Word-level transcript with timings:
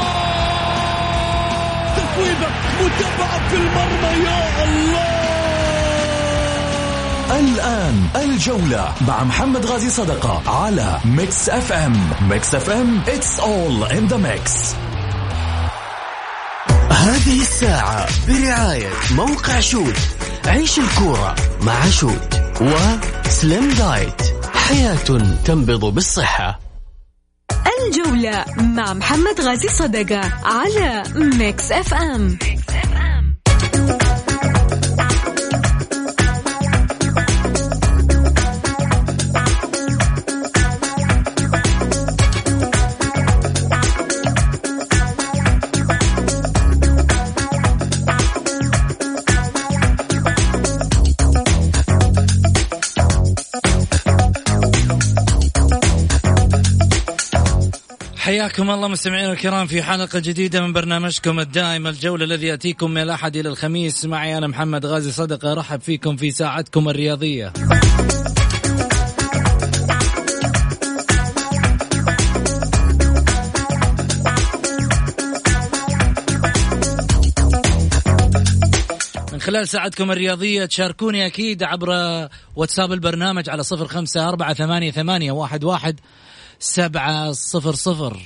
تصويبة 1.97 2.49
متابعة 2.81 3.49
في 3.49 3.57
المرمى 3.57 4.25
يا 4.25 4.65
الله! 4.65 5.23
الآن 7.41 8.09
الجولة 8.17 8.93
مع 9.09 9.25
محمد 9.25 9.67
غازي 9.67 9.91
صدقة 9.91 10.43
على 10.65 10.99
Mix 11.05 11.49
FM. 11.49 12.11
Mix 12.29 12.55
FM 12.55 13.03
it's 13.07 13.39
all 13.41 13.93
in 13.93 14.09
the 14.13 14.19
mix. 14.19 14.75
هذه 16.91 17.41
الساعة 17.41 18.07
برعاية 18.29 18.91
موقع 19.11 19.61
شوت. 19.61 19.97
عيش 20.47 20.79
الكورة 20.79 21.35
مع 21.61 21.91
شوت 21.91 22.35
وسليم 23.33 23.69
دايت 23.69 24.23
حياة 24.55 24.99
تنبض 25.45 25.85
بالصحة 25.85 26.61
الجولة 27.87 28.45
مع 28.57 28.93
محمد 28.93 29.41
غازي 29.41 29.69
صدقة 29.69 30.21
على 30.45 31.03
Mix 31.15 31.73
FM, 31.73 32.23
Mix 32.29 32.43
FM. 32.43 32.62
حياكم 58.33 58.71
الله 58.71 58.89
مستمعينا 58.89 59.33
الكرام 59.33 59.67
في 59.67 59.83
حلقة 59.83 60.19
جديدة 60.19 60.61
من 60.61 60.73
برنامجكم 60.73 61.41
الدائم 61.41 61.87
الجولة 61.87 62.25
الذي 62.25 62.47
يأتيكم 62.47 62.91
من 62.91 63.03
الأحد 63.03 63.37
إلى 63.37 63.49
الخميس. 63.49 64.05
معي 64.05 64.39
أنا 64.39 64.47
محمد 64.47 64.87
غازي 64.87 65.13
صدقة. 65.13 65.55
رحب 65.55 65.81
فيكم 65.81 66.17
في 66.17 66.31
ساعتكم 66.31 66.89
الرياضية. 66.89 67.53
خلال 79.41 79.69
ساعتكم 79.69 80.11
الرياضية 80.11 80.65
تشاركوني 80.65 81.27
أكيد 81.27 81.63
عبر 81.63 81.89
واتساب 82.57 82.93
البرنامج 82.93 83.51
على 83.51 83.63
صفر 83.63 83.89
خمسة 83.89 84.29
أربعة 84.29 84.55
ثمانية, 84.55 84.91
ثمانية 84.91 85.33
واحد, 85.33 85.65
واحد. 85.65 86.01
سبعة 86.63 87.33
صفر 87.33 87.75
صفر. 87.75 88.23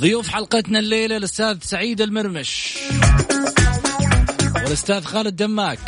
ضيوف 0.00 0.28
حلقتنا 0.28 0.78
الليلة 0.78 1.16
الأستاذ 1.16 1.58
سعيد 1.62 2.00
المرمش 2.00 2.74
والأستاذ 4.54 5.04
خالد 5.04 5.36
دماك. 5.36 5.78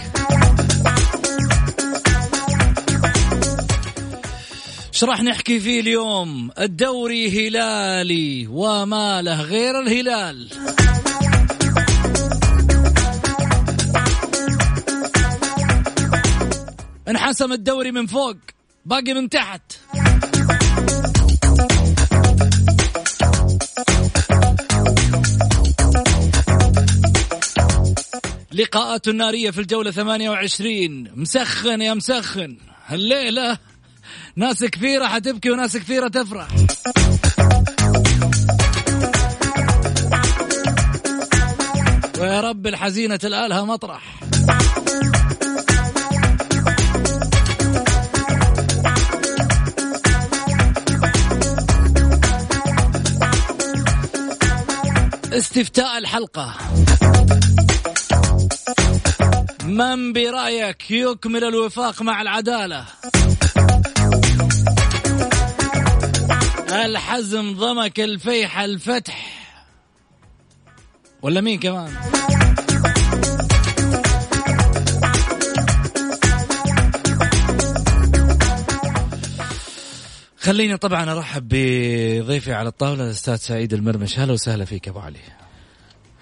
إيش 4.94 5.04
راح 5.04 5.22
نحكي 5.22 5.60
فيه 5.60 5.80
اليوم؟ 5.80 6.50
الدوري 6.58 7.48
هلالي 7.48 8.46
وما 8.46 9.22
له 9.22 9.42
غير 9.42 9.80
الهلال. 9.80 10.48
انحسم 17.08 17.52
الدوري 17.52 17.92
من 17.92 18.06
فوق 18.06 18.36
باقي 18.84 19.14
من 19.14 19.28
تحت. 19.28 19.62
لقاءات 28.52 29.08
نارية 29.08 29.50
في 29.50 29.60
الجولة 29.60 29.90
28 29.90 31.10
مسخن 31.16 31.82
يا 31.82 31.94
مسخن. 31.94 32.56
الليلة 32.92 33.58
ناس 34.36 34.64
كثيرة 34.64 35.06
حتبكي 35.06 35.50
وناس 35.50 35.76
كثيرة 35.76 36.08
تفرح. 36.08 36.48
ويا 42.18 42.40
رب 42.40 42.66
الحزينة 42.66 43.16
تلقى 43.16 43.66
مطرح. 43.66 44.20
استفتاء 55.36 55.98
الحلقة. 55.98 56.54
من 59.64 60.12
برأيك 60.12 60.90
يكمل 60.90 61.44
الوفاق 61.44 62.02
مع 62.02 62.22
العدالة؟ 62.22 62.84
الحزم 66.72 67.54
ضمك 67.54 68.00
الفيح 68.00 68.60
الفتح؟ 68.60 69.48
ولا 71.22 71.40
مين 71.40 71.60
كمان؟ 71.60 72.23
خليني 80.44 80.76
طبعا 80.76 81.12
أرحب 81.12 81.48
بضيفي 81.48 82.52
على 82.52 82.68
الطاولة 82.68 83.04
الأستاذ 83.04 83.36
سعيد 83.36 83.72
المرمش. 83.72 84.18
أهلا 84.18 84.32
وسهلا 84.32 84.64
فيك 84.64 84.88
أبو 84.88 84.98
علي. 84.98 85.18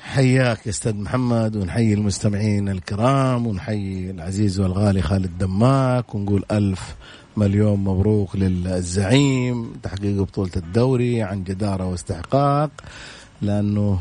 حياك 0.02 0.68
أستاذ 0.68 0.96
محمد 0.96 1.56
ونحيي 1.56 1.94
المستمعين 1.94 2.68
الكرام 2.68 3.46
ونحيي 3.46 4.10
العزيز 4.10 4.60
والغالي 4.60 5.02
خالد 5.02 5.38
دماك 5.38 6.14
ونقول 6.14 6.44
ألف 6.50 6.94
مليون 7.36 7.78
مبروك 7.78 8.36
للزعيم 8.36 9.72
تحقيق 9.82 10.22
بطولة 10.22 10.52
الدوري 10.56 11.22
عن 11.22 11.44
جدارة 11.44 11.84
واستحقاق 11.84 12.70
لأنه 13.42 13.98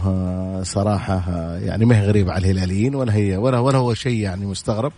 صراحة 0.63 1.23
يعني 1.57 1.85
ما 1.85 2.01
هي 2.01 2.07
غريبة 2.07 2.31
على 2.31 2.51
الهلاليين 2.51 2.95
ولا 2.95 3.15
هي 3.15 3.37
ولا 3.37 3.59
ولا 3.59 3.77
هو 3.77 3.93
شيء 3.93 4.19
يعني 4.19 4.45
مستغرب. 4.45 4.93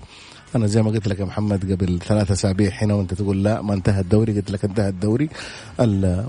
أنا 0.56 0.68
زي 0.68 0.82
ما 0.82 0.92
قلت 0.92 1.08
لك 1.08 1.20
يا 1.20 1.26
محمد 1.26 1.72
قبل 1.72 2.00
ثلاثة 2.00 2.34
أسابيع 2.34 2.72
هنا 2.74 2.94
وأنت 2.94 3.14
تقول 3.14 3.44
لا 3.44 3.62
ما 3.62 3.74
انتهى 3.74 4.00
الدوري 4.00 4.34
قلت 4.34 4.52
لك 4.52 4.66
انتهى 4.66 4.90
الدوري. 4.90 5.30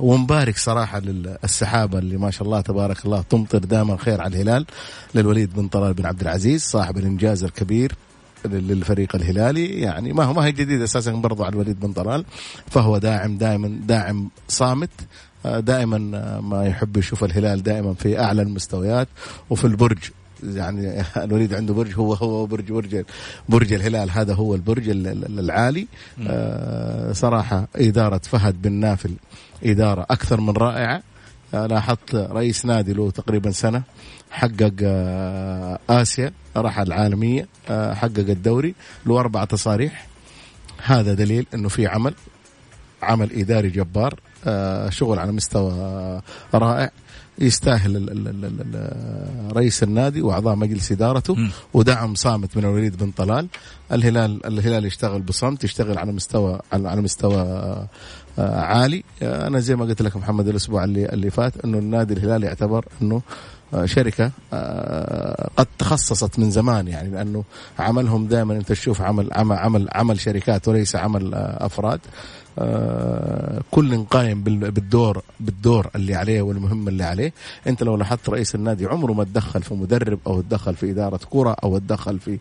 ومبارك 0.00 0.58
صراحة 0.58 1.00
للسحابة 1.00 1.98
اللي 1.98 2.16
ما 2.16 2.30
شاء 2.30 2.42
الله 2.42 2.60
تبارك 2.60 3.04
الله 3.04 3.24
تمطر 3.30 3.58
دائما 3.58 3.96
خير 3.96 4.20
على 4.20 4.36
الهلال. 4.36 4.66
للوليد 5.14 5.54
بن 5.54 5.68
طلال 5.68 5.94
بن 5.94 6.06
عبد 6.06 6.20
العزيز 6.20 6.62
صاحب 6.62 6.98
الإنجاز 6.98 7.44
الكبير 7.44 7.92
للفريق 8.44 9.16
الهلالي. 9.16 9.80
يعني 9.80 10.12
ما 10.12 10.24
هو 10.24 10.32
ما 10.32 10.44
هي 10.44 10.52
جديد 10.52 10.82
أساسا 10.82 11.12
برضو 11.12 11.44
على 11.44 11.52
الوليد 11.52 11.80
بن 11.80 11.92
طلال. 11.92 12.24
فهو 12.66 12.98
داعم 12.98 13.38
دائما 13.38 13.80
داعم 13.86 14.30
صامت. 14.48 14.90
دائما 15.44 15.98
ما 16.40 16.66
يحب 16.66 16.96
يشوف 16.96 17.24
الهلال 17.24 17.62
دائما 17.62 17.94
في 17.94 18.20
أعلى 18.20 18.42
المستويات. 18.42 19.08
وفي 19.50 19.64
البرج 19.64 19.98
يعني 20.44 21.02
الوليد 21.24 21.54
عنده 21.54 21.74
برج 21.74 21.94
هو 21.94 22.14
هو 22.14 22.46
برج 22.46 22.72
برج 22.72 23.04
برج 23.48 23.72
الهلال. 23.72 24.10
هذا 24.10 24.34
هو 24.34 24.54
البرج 24.54 24.88
العالي. 24.88 25.86
آه 26.28 27.12
صراحة 27.12 27.68
إدارة 27.76 28.20
فهد 28.24 28.62
بن 28.62 28.72
نافل 28.72 29.14
إدارة 29.64 30.06
أكثر 30.10 30.40
من 30.40 30.50
رائعة. 30.56 31.02
آه 31.54 31.66
لاحظت 31.66 32.14
رئيس 32.14 32.66
نادي 32.66 32.92
له 32.92 33.10
تقريبا 33.10 33.50
سنة 33.50 33.82
حقق 34.30 34.72
آه 34.82 35.78
آسيا 35.90 36.32
راح 36.56 36.78
العالمية 36.78 37.48
آه 37.70 37.94
حقق 37.94 38.18
الدوري 38.18 38.74
له 39.06 39.20
أربع 39.20 39.44
تصاريح. 39.44 40.06
هذا 40.84 41.14
دليل 41.14 41.46
أنه 41.54 41.68
في 41.68 41.86
عمل 41.86 42.14
عمل 43.02 43.32
إداري 43.32 43.68
جبار 43.68 44.20
شغل 44.90 45.18
على 45.18 45.32
مستوى 45.32 46.22
رائع. 46.54 46.90
يستاهل 47.38 48.08
رئيس 49.56 49.82
النادي 49.82 50.22
وأعضاء 50.22 50.54
مجلس 50.54 50.92
إدارته 50.92 51.36
ودعم 51.74 52.14
صامت 52.14 52.56
من 52.56 52.64
الوليد 52.64 52.96
بن 52.96 53.10
طلال. 53.10 53.46
الهلال 53.92 54.46
الهلال 54.46 54.84
يشتغل 54.84 55.22
بصمت 55.22 55.64
يشتغل 55.64 55.98
على 55.98 56.12
مستوى 56.12 56.60
على 56.72 57.00
مستوى 57.02 57.86
عالي. 58.38 59.04
أنا 59.22 59.60
زي 59.60 59.76
ما 59.76 59.84
قلت 59.84 60.02
لك 60.02 60.16
محمد 60.16 60.48
الأسبوع 60.48 60.84
اللي 60.84 61.06
اللي 61.06 61.30
فات 61.30 61.64
إنه 61.64 61.78
النادي 61.78 62.14
الهلال 62.14 62.42
يعتبر 62.42 62.84
إنه 63.02 63.22
شركة 63.84 64.30
قد 65.56 65.66
تخصصت 65.78 66.38
من 66.38 66.50
زمان 66.50 66.88
يعني 66.88 67.10
لأنه 67.10 67.44
عملهم 67.78 68.26
دائما 68.26 68.54
أنت 68.54 68.68
تشوف 68.68 69.00
عمل 69.00 69.32
عمل 69.32 69.56
عمل, 69.56 69.88
عمل 69.92 70.20
شركات 70.20 70.68
وليس 70.68 70.96
عمل 70.96 71.34
أفراد. 71.34 72.00
آه، 72.58 73.60
كل 73.70 74.04
قايم 74.04 74.42
بال- 74.42 74.70
بالدور 74.70 75.22
بالدور 75.40 75.86
اللي 75.96 76.14
عليه 76.14 76.42
والمهمة 76.42 76.88
اللي 76.88 77.04
عليه. 77.04 77.32
انت 77.66 77.82
لو 77.82 77.96
لاحظت 77.96 78.28
رئيس 78.28 78.54
النادي 78.54 78.86
عمره 78.86 79.12
ما 79.12 79.24
تدخل 79.24 79.62
في 79.62 79.74
مدرب 79.74 80.18
أو 80.26 80.40
تدخل 80.40 80.74
في 80.74 80.90
إدارة 80.90 81.20
كرة 81.30 81.56
أو 81.64 81.78
تدخل 81.78 82.18
في 82.18 82.38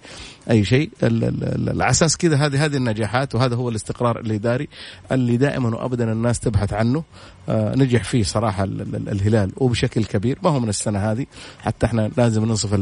أي 0.49 0.65
شيء. 0.65 0.89
على 1.03 1.89
أساس 1.89 2.17
كذا 2.17 2.35
هذه 2.35 2.65
هذه 2.65 2.75
النجاحات 2.77 3.35
وهذا 3.35 3.55
هو 3.55 3.69
الاستقرار 3.69 4.19
الإداري 4.19 4.67
اللي 5.11 5.37
دائما 5.37 5.69
وابدا 5.75 6.11
الناس 6.11 6.39
تبحث 6.39 6.73
عنه. 6.73 7.03
آه، 7.49 7.75
نجح 7.75 8.03
فيه 8.03 8.23
صراحة 8.23 8.63
ال- 8.63 8.81
ال- 8.81 9.09
الهلال 9.09 9.51
وبشكل 9.57 10.05
كبير. 10.05 10.37
ما 10.43 10.49
هو 10.49 10.59
من 10.59 10.69
السنة 10.69 10.99
هذه. 10.99 11.25
حتى 11.59 11.85
إحنا 11.85 12.11
لازم 12.17 12.45
ننصف 12.45 12.73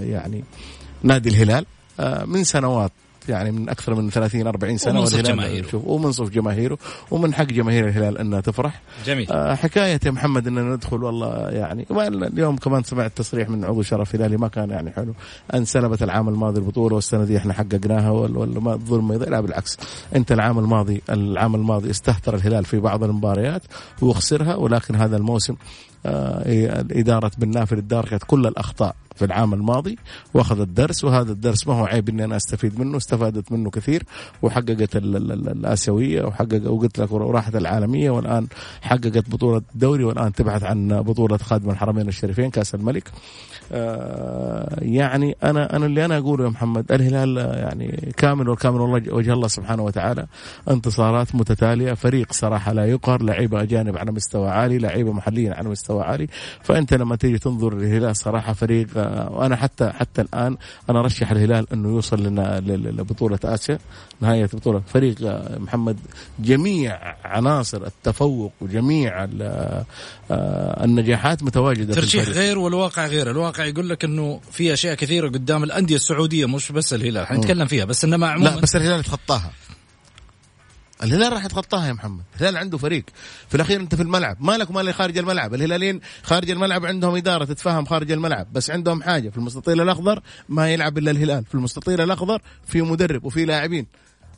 يعني 0.00 0.44
نادي 1.02 1.28
الهلال. 1.28 1.66
آه، 2.00 2.24
من 2.24 2.44
سنوات 2.44 2.92
يعني 3.28 3.50
من 3.50 3.68
أكثر 3.68 3.94
من 3.94 4.10
30 4.10 4.46
40 4.46 4.76
سنة 4.78 4.98
ومنصف 4.98 5.20
جماهيره. 5.20 5.66
شوف 5.66 5.84
ومنصف 5.84 6.28
جماهيره 6.28 6.78
ومن 7.10 7.34
حق 7.34 7.44
جماهير 7.44 7.88
الهلال 7.88 8.18
إنها 8.18 8.40
تفرح. 8.40 8.82
جميل. 9.06 9.30
آه، 9.32 9.54
حكاية 9.54 10.00
يا 10.06 10.10
محمد 10.10 10.46
إننا 10.46 10.74
ندخل 10.74 11.04
والله 11.04 11.48
يعني 11.50 11.86
اليوم 11.90 12.56
كمان 12.56 12.82
سمعت 12.82 13.12
تصريح 13.16 13.48
من 13.48 13.64
عضو 13.64 13.82
شرف 13.82 14.14
هلالي 14.14 14.36
ما 14.36 14.48
كان 14.48 14.70
يعني 14.70 14.90
حلو. 14.90 15.14
انسلبت 15.54 16.02
العام 16.02 16.28
الماضي 16.28 16.60
البطولة 16.60 16.94
والسنة 16.94 17.24
دي 17.24 17.36
إحنا 17.36 17.52
حققناها 17.52 18.10
ولا 18.10 18.38
ولا 18.38 18.60
ما 18.60 18.74
الظلم 18.74 19.12
لا 19.12 19.40
بالعكس. 19.40 19.76
أنت 20.16 20.32
العام 20.32 20.58
الماضي 20.58 21.02
العام 21.10 21.54
الماضي 21.54 21.90
استهتر 21.90 22.34
الهلال 22.34 22.64
في 22.64 22.80
بعض 22.80 23.04
المباريات 23.04 23.62
وخسرها 24.02 24.54
ولكن 24.54 24.96
هذا 24.96 25.16
الموسم 25.16 25.54
آه، 26.06 26.42
إدارة 26.90 27.30
بن 27.38 27.50
نافل 27.50 27.76
اداركت 27.78 28.24
كل 28.26 28.46
الأخطاء. 28.46 28.96
في 29.20 29.26
العام 29.26 29.54
الماضي 29.54 29.98
واخذت 30.34 30.68
درس 30.68 31.04
وهذا 31.04 31.32
الدرس 31.32 31.66
ما 31.68 31.74
هو 31.74 31.84
عيب 31.84 32.08
إني 32.08 32.24
أنا 32.24 32.36
أستفيد 32.36 32.80
منه 32.80 32.96
استفادت 32.96 33.52
منه 33.52 33.70
كثير 33.70 34.02
وحققت 34.42 34.96
ال- 34.96 35.16
ال- 35.16 35.32
ال- 35.32 35.48
الآسيوية 35.48 36.22
وحقق 36.24 36.70
وقلت 36.70 36.98
لك 36.98 37.12
وراحت 37.12 37.56
العالمية 37.56 38.10
والآن 38.10 38.46
حققت 38.82 39.30
بطولة 39.30 39.62
الدوري 39.74 40.04
والآن 40.04 40.32
تبحث 40.32 40.62
عن 40.64 41.02
بطولة 41.02 41.36
خادم 41.36 41.70
الحرمين 41.70 42.08
الشريفين 42.08 42.50
كأس 42.50 42.74
الملك. 42.74 43.10
آه، 43.72 44.76
يعني 44.82 45.36
أنا 45.42 45.76
أنا 45.76 45.86
اللي 45.86 46.04
أنا 46.04 46.18
أقوله 46.18 46.44
يا 46.44 46.48
محمد 46.50 46.92
الهلال 46.92 47.36
يعني 47.36 48.12
كامل 48.16 48.48
والكامل 48.48 48.80
والله 48.80 49.14
وجه 49.14 49.32
الله 49.32 49.48
سبحانه 49.48 49.82
وتعالى 49.82 50.26
انتصارات 50.70 51.34
متتالية 51.34 51.92
فريق 51.94 52.32
صراحة 52.32 52.72
لا 52.72 52.84
يقهر 52.84 53.22
لعيبة 53.22 53.62
أجانب 53.62 53.96
على 53.98 54.12
مستوى 54.12 54.48
عالي 54.50 54.78
لعيبة 54.78 55.12
محليين 55.12 55.52
على 55.52 55.68
مستوى 55.68 56.02
عالي 56.02 56.26
فأنت 56.62 56.94
لما 56.94 57.16
تيجي 57.16 57.38
تنظر 57.38 57.74
للهلال 57.74 58.16
صراحة 58.16 58.52
فريق 58.52 58.86
آه، 58.96 59.09
وأنا 59.30 59.56
حتى 59.56 59.90
حتى 59.90 60.22
الآن 60.22 60.56
أنا 60.90 61.00
أرشح 61.00 61.30
الهلال 61.30 61.66
أنه 61.72 61.88
يوصل 61.88 62.22
لنا 62.22 62.60
لبطولة 62.66 63.38
آسيا 63.44 63.78
نهاية 64.20 64.48
بطولة 64.52 64.82
فريق 64.94 65.14
آه، 65.24 65.58
محمد 65.58 65.96
جميع 66.38 67.16
عناصر 67.24 67.86
التفوق 67.86 68.52
وجميع 68.60 69.28
آه، 69.40 69.84
النجاحات 70.84 71.42
متواجدة 71.42 71.94
في 71.94 72.00
ترشيح. 72.00 72.28
غير 72.28 72.58
والواقع 72.58 73.06
غير. 73.06 73.30
الواقع 73.30 73.64
يقول 73.64 73.88
لك 73.88 74.04
إنه 74.04 74.40
في 74.52 74.72
أشياء 74.72 74.94
كثيرة 74.94 75.28
قدام 75.28 75.64
الأندية 75.64 75.96
السعودية 75.96 76.46
مش 76.46 76.72
بس 76.72 76.94
الهلال 76.94 77.26
حنتكلم 77.26 77.66
فيها 77.66 77.84
بس 77.84 78.04
إنما 78.04 78.28
عموما 78.30 78.48
لا 78.48 78.60
بس 78.60 78.76
الهلال 78.76 79.00
يتخطاها 79.00 79.50
الهلال 81.02 81.32
راح 81.32 81.44
يتخطاها 81.44 81.86
يا 81.86 81.92
محمد. 81.92 82.22
الهلال 82.36 82.56
عنده 82.56 82.78
فريق. 82.78 83.04
في 83.48 83.54
الأخير 83.54 83.80
أنت 83.80 83.94
في 83.94 84.02
الملعب. 84.02 84.36
مالك 84.40 84.70
ومال 84.70 84.94
خارج 84.94 85.18
الملعب. 85.18 85.54
الهلاليين 85.54 86.00
خارج 86.22 86.50
الملعب 86.50 86.86
عندهم 86.86 87.16
إدارة 87.16 87.44
تتفهم 87.44 87.84
خارج 87.84 88.12
الملعب. 88.12 88.52
بس 88.52 88.70
عندهم 88.70 89.02
حاجة. 89.02 89.28
في 89.28 89.36
المستطيل 89.36 89.80
الأخضر 89.80 90.22
ما 90.48 90.72
يلعب 90.72 90.98
إلا 90.98 91.10
الهلال. 91.10 91.44
في 91.44 91.54
المستطيل 91.54 92.00
الأخضر 92.00 92.42
في 92.66 92.82
مدرب 92.82 93.24
وفي 93.24 93.44
لاعبين. 93.44 93.86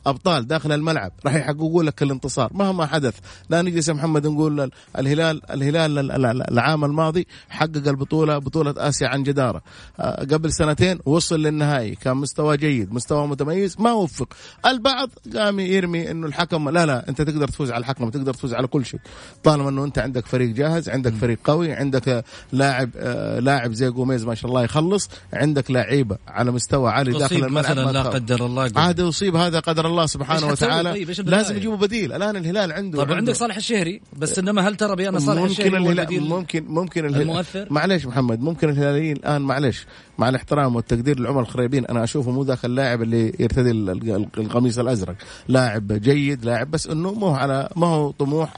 أبطال 0.05 0.47
داخل 0.47 0.71
الملعب. 0.71 1.11
راح 1.25 1.35
يحققوا 1.35 1.83
لك 1.83 2.03
الانتصار. 2.03 2.49
مهما 2.53 2.85
حدث. 2.85 3.13
لا 3.49 3.61
نجلس 3.61 3.87
يا 3.87 3.93
محمد 3.93 4.27
نقول 4.27 4.59
ال- 4.61 4.71
الهلال 4.97 5.51
الهلال 5.51 5.99
ال- 5.99 6.11
ال- 6.25 6.51
العام 6.51 6.85
الماضي 6.85 7.27
حقق 7.49 7.87
البطوله 7.87 8.37
بطولة 8.37 8.73
آسيا 8.77 9.07
عن 9.07 9.23
جدارة. 9.23 9.61
آه، 9.99 10.23
قبل 10.25 10.53
سنتين 10.53 10.99
وصل 11.05 11.39
للنهائي. 11.39 11.95
كان 11.95 12.17
مستوى 12.17 12.57
جيد 12.57 12.93
مستوى 12.93 13.27
متميز 13.27 13.75
ما 13.79 13.91
وفق. 13.93 14.27
البعض 14.65 15.09
قام 15.35 15.59
يرمي 15.59 16.11
إنه 16.11 16.27
الحكم 16.27 16.69
لا 16.69 16.85
لا 16.85 17.09
أنت 17.09 17.21
تقدر 17.21 17.47
تفوز 17.47 17.71
على 17.71 17.81
الحكم 17.81 18.09
تقدر 18.09 18.33
تفوز 18.33 18.53
على 18.53 18.67
كل 18.67 18.85
شيء. 18.85 18.99
طالما 19.43 19.69
إنه 19.69 19.83
أنت 19.85 19.99
عندك 19.99 20.25
فريق 20.25 20.49
جاهز 20.49 20.89
عندك 20.89 21.13
فريق 21.13 21.39
قوي 21.43 21.73
عندك 21.73 22.25
لاعب 22.51 22.89
آه، 22.97 23.39
لاعب 23.39 23.73
زي 23.73 23.89
جوميز 23.89 24.25
ما 24.25 24.35
شاء 24.35 24.49
الله 24.49 24.63
يخلص 24.63 25.09
عندك 25.33 25.71
لعيبة 25.71 26.17
على 26.27 26.51
مستوى 26.51 26.91
عالي 26.91 27.11
داخل 27.19 27.35
الملعب 27.35 27.51
مثلا 27.77 27.91
لا. 27.91 28.01
قدر 28.03 28.45
الله. 28.45 28.71
عاد 28.75 28.99
يصيب 28.99 29.35
هذا 29.35 29.59
قدر 29.59 29.87
الله 29.87 29.92
سبحانه 30.05 30.41
إيش 30.43 30.51
حتسوي؟ 30.51 30.67
وتعالى؟ 30.67 30.91
طيب؟ 30.91 31.29
لازم 31.29 31.57
يجيبوا 31.57 31.77
بديل. 31.77 32.13
الآن 32.13 32.35
الهلال 32.35 32.71
عنده 32.71 32.97
طب 32.97 33.03
عنده. 33.03 33.15
عندك 33.15 33.33
صالح 33.33 33.55
الشهري 33.55 34.01
بس 34.17 34.39
إنما 34.39 34.67
هل 34.67 34.75
ترى 34.75 34.95
بان 34.95 35.19
صالح 35.19 35.41
ممكن 35.41 35.51
الشهري 35.51 35.79
هو 35.79 35.91
الهلال 35.91 36.21
ممكن 36.29 36.65
ممكن 36.67 37.05
الهلال 37.05 37.21
المؤثر؟ 37.21 37.67
معلش 37.69 38.05
محمد 38.05 38.41
ممكن 38.41 38.69
الهلاليين 38.69 39.15
الآن 39.15 39.41
معلش 39.41 39.85
مع 40.17 40.29
الاحترام 40.29 40.75
والتقدير 40.75 41.19
لعمر 41.19 41.41
الخريبين 41.41 41.85
أنا 41.85 42.03
أشوفه 42.03 42.31
مو 42.31 42.43
ذاك 42.43 42.65
اللاعب 42.65 43.01
اللي 43.01 43.33
يرتدي 43.39 43.71
ال- 43.71 43.89
ال- 43.89 44.27
القميص 44.37 44.77
الأزرق. 44.77 45.15
لاعب 45.47 45.87
جيد 45.93 46.45
لاعب 46.45 46.71
بس 46.71 46.87
إنه 46.87 47.13
ما 47.13 47.27
هو 47.27 47.33
على 47.35 47.69
ما 47.75 47.87
هو 47.87 48.11
طموح 48.11 48.53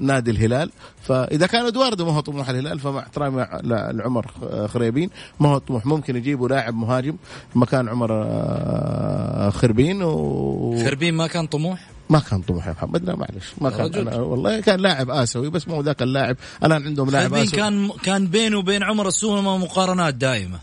نادي 0.00 0.30
الهلال. 0.30 0.70
فإذا 1.02 1.46
كان 1.46 1.66
إدواردو 1.66 2.04
ما 2.06 2.12
هو 2.12 2.20
طموح 2.20 2.48
الهلال 2.48 2.78
فمع 2.78 3.00
احترامي 3.00 3.46
لعمر 3.92 4.26
خريبين 4.66 5.10
ما 5.40 5.48
هو 5.48 5.58
طموح. 5.58 5.86
ممكن 5.86 6.16
يجيبوا 6.16 6.48
لاعب 6.48 6.74
مهاجم 6.74 7.16
مكان 7.54 7.88
عمر 7.88 8.08
آه، 8.12 9.50
خربين 9.50 10.02
و... 10.02 10.84
خربين 10.84 11.14
ما 11.14 11.26
كان 11.26 11.46
طموح؟ 11.46 11.88
ما 12.10 12.18
كان 12.18 12.40
طموح 12.42 12.66
يا 12.66 12.72
محمد 12.72 13.04
لا 13.04 13.16
معلش. 13.16 13.52
ما 13.60 13.70
كان 13.70 13.86
رجل. 13.86 14.08
أنا 14.08 14.16
والله 14.16 14.60
كان 14.60 14.80
لاعب 14.80 15.10
آسيوي 15.10 15.50
بس 15.50 15.68
مو 15.68 15.80
ذاك 15.80 16.02
اللاعب. 16.02 16.36
الآن 16.64 16.82
عندهم 16.86 17.10
لاعب 17.10 17.34
آسيوي. 17.34 17.46
كان 17.62 17.88
كان 18.02 18.26
بينه 18.26 18.58
وبين 18.58 18.82
عمر 18.82 19.08
السومة 19.08 19.56
مقارنات 19.58 20.14
دائمة. 20.14 20.58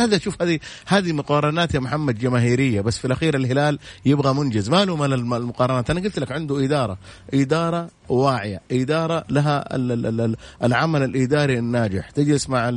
هذا 0.00 0.18
شوف 0.18 0.42
هذه 0.42 0.58
هذه 0.86 1.12
مقارنات 1.12 1.74
يا 1.74 1.80
محمد 1.80 2.18
جماهيرية 2.18 2.80
بس 2.80 2.98
في 2.98 3.04
الأخير 3.04 3.36
الهلال 3.36 3.78
يبغى 4.06 4.34
منجز. 4.34 4.68
ما 4.70 4.84
له 4.84 4.96
مال 4.96 5.12
الم- 5.12 5.34
المقارنات. 5.34 5.90
أنا 5.90 6.00
قلت 6.00 6.18
لك 6.18 6.32
عنده 6.32 6.64
إدارة. 6.64 6.98
إدارة 7.34 7.88
واعية. 8.08 8.60
إدارة 8.72 9.24
لها 9.30 9.76
ال- 9.76 9.92
ال- 10.06 10.20
ال- 10.20 10.36
العمل 10.62 11.02
الإداري 11.02 11.58
الناجح. 11.58 12.10
تجلس 12.10 12.48
مع 12.50 12.68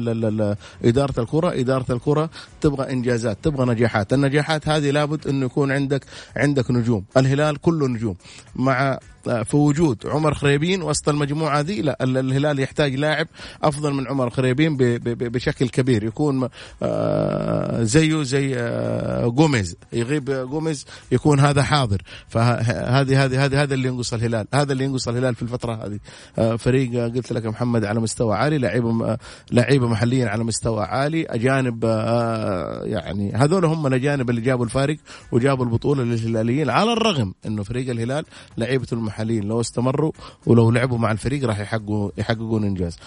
إدارة 0.83 1.19
الكرة. 1.21 1.59
إدارة 1.59 1.93
الكرة 1.93 2.29
تبغى 2.61 2.93
إنجازات 2.93 3.37
تبغى 3.43 3.65
نجاحات. 3.65 4.13
النجاحات 4.13 4.67
هذه 4.67 4.91
لابد 4.91 5.27
انه 5.27 5.45
يكون 5.45 5.71
عندك 5.71 6.05
عندك 6.35 6.71
نجوم. 6.71 7.03
الهلال 7.17 7.57
كله 7.61 7.87
نجوم. 7.87 8.15
مع 8.55 8.99
في 9.23 9.57
وجود 9.57 10.07
عمر 10.07 10.33
خريبين 10.33 10.81
وسط 10.81 11.09
المجموعة 11.09 11.61
دي 11.61 11.81
لا 11.81 11.97
ال- 12.03 12.17
الهلال 12.17 12.59
يحتاج 12.59 12.95
لاعب 12.95 13.27
أفضل 13.63 13.93
من 13.93 14.07
عمر 14.07 14.29
خريبين 14.29 14.77
بشكل 15.05 15.69
كبير. 15.69 16.03
يكون 16.03 16.49
آه، 16.83 17.83
زيه 17.83 18.23
زي 18.23 18.53
آه، 18.57 19.27
جوميز 19.27 19.75
يغيب 19.93 20.25
جوميز 20.31 20.85
يكون 21.11 21.39
هذا 21.39 21.63
حاضر. 21.63 22.01
فهذه 22.27 23.01
هذه 23.25 23.45
هذه 23.45 23.61
هذا 23.63 23.73
اللي 23.73 23.87
ينقص 23.87 24.13
الهلال. 24.13 24.47
هذا 24.53 24.73
اللي 24.73 24.83
ينقص 24.83 25.07
الهلال 25.07 25.35
في 25.35 25.41
الفترة 25.41 25.85
هذه. 25.85 25.99
آه، 26.39 26.55
فريق 26.55 27.03
آه، 27.03 27.07
قلت 27.07 27.31
لك 27.33 27.45
محمد 27.45 27.85
على 27.85 27.99
مستوى 27.99 28.35
عالي. 28.35 28.57
لعيبه 28.57 29.05
آه، 29.05 29.17
لعيبه 29.51 29.87
محليين 29.87 30.27
على 30.27 30.43
مستوى 30.43 30.83
عالي. 30.83 31.25
أجانب 31.25 31.85
آه، 31.85 32.83
يعني 32.83 33.31
هذول 33.35 33.65
هم 33.65 33.87
الأجانب 33.87 34.29
اللي 34.29 34.41
جابوا 34.41 34.65
الفارق 34.65 34.97
وجابوا 35.31 35.65
البطولة 35.65 36.03
للهلاليين 36.03 36.69
على 36.69 36.93
الرغم 36.93 37.33
إنه 37.45 37.63
فريق 37.63 37.89
الهلال 37.89 38.25
لعيبته 38.57 38.93
المحليين 39.11 39.43
لو 39.43 39.61
استمروا 39.61 40.11
ولو 40.45 40.71
لعبوا 40.71 40.97
مع 40.97 41.11
الفريق 41.11 41.45
راح 41.45 41.59
يحققوا 41.59 42.11
يحققون 42.17 42.63
إنجاز. 42.63 42.97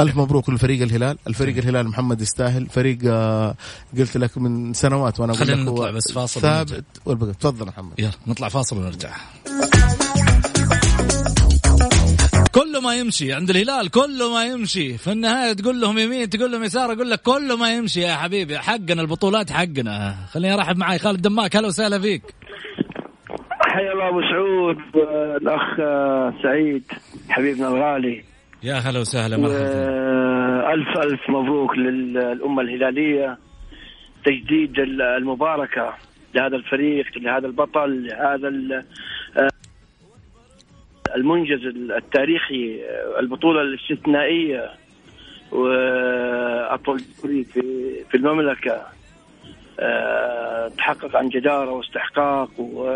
ألف 0.00 0.16
مبروك 0.16 0.50
لفريق 0.50 0.82
الهلال. 0.82 1.18
الفريق 1.26 1.56
الهلال 1.56 1.88
محمد 1.88 2.20
يستاهل. 2.20 2.66
فريق 2.66 2.98
آه، 3.06 3.54
قلت 3.98 4.16
لك 4.16 4.38
من 4.38 4.74
سنوات 4.74 5.20
وأنا 5.20 5.32
أقول 5.32 5.48
لك 5.48 5.58
نطلع 5.58 5.90
بس 5.90 6.12
فاصل 6.12 6.40
ثابت. 6.40 6.84
والبقى 7.06 7.32
تفضل 7.32 7.66
محمد. 7.66 7.92
يلا 7.98 8.10
نطلع 8.26 8.48
فاصل 8.48 8.76
ونرجع. 8.78 9.16
كله 12.52 12.80
ما 12.80 12.94
يمشي 12.94 13.32
عند 13.32 13.50
الهلال 13.50 13.90
كله 13.90 14.32
ما 14.32 14.44
يمشي. 14.44 14.98
في 14.98 15.12
النهاية 15.12 15.52
تقول 15.52 15.80
لهم 15.80 15.98
يمين 15.98 16.30
تقول 16.30 16.52
لهم 16.52 16.64
يسار 16.64 16.92
أقول 16.92 17.10
لك 17.10 17.22
كله 17.22 17.56
ما 17.56 17.74
يمشي 17.74 18.00
يا 18.00 18.16
حبيبي. 18.16 18.58
حقنا 18.58 19.02
البطولات 19.02 19.50
حقنا. 19.52 20.16
خليني 20.32 20.54
أرحب 20.54 20.76
معي 20.76 20.98
خالد 20.98 21.22
دماك 21.22 21.56
هلا 21.56 21.68
وسهلا 21.68 21.98
فيك. 22.00 22.22
حيا 23.70 23.92
الله 23.92 24.08
أبو 24.08 24.20
سعود 24.22 24.76
والأخ 24.94 25.80
آه، 25.80 26.34
سعيد 26.42 26.82
حبيبنا 27.28 27.68
الغالي. 27.68 28.22
يا 28.62 28.74
هلا 28.74 29.00
وسهلا 29.00 29.36
مرحبا. 29.36 30.68
والف 30.68 30.98
الف 30.98 31.30
مبروك 31.30 31.78
للأمة 31.78 32.62
الهلالية 32.62 33.38
تجديد 34.24 34.78
ال- 34.78 35.02
المباركة 35.02 35.94
لهذا 36.34 36.56
الفريق 36.56 37.06
لهذا 37.18 37.46
البطل 37.46 38.06
لهذا 38.06 38.48
آه، 39.36 39.48
المنجز 41.16 41.60
التاريخي 41.96 42.80
آه، 42.84 43.20
البطولة 43.20 43.60
الاستثنائية 43.62 44.70
وأطول 45.52 47.00
دوري 47.22 47.44
في 47.44 47.60
في 48.10 48.16
المملكة. 48.16 48.82
تحقق 50.78 51.16
عن 51.16 51.28
جدارة 51.28 51.70
واستحقاق 51.70 52.50
و 52.60 52.90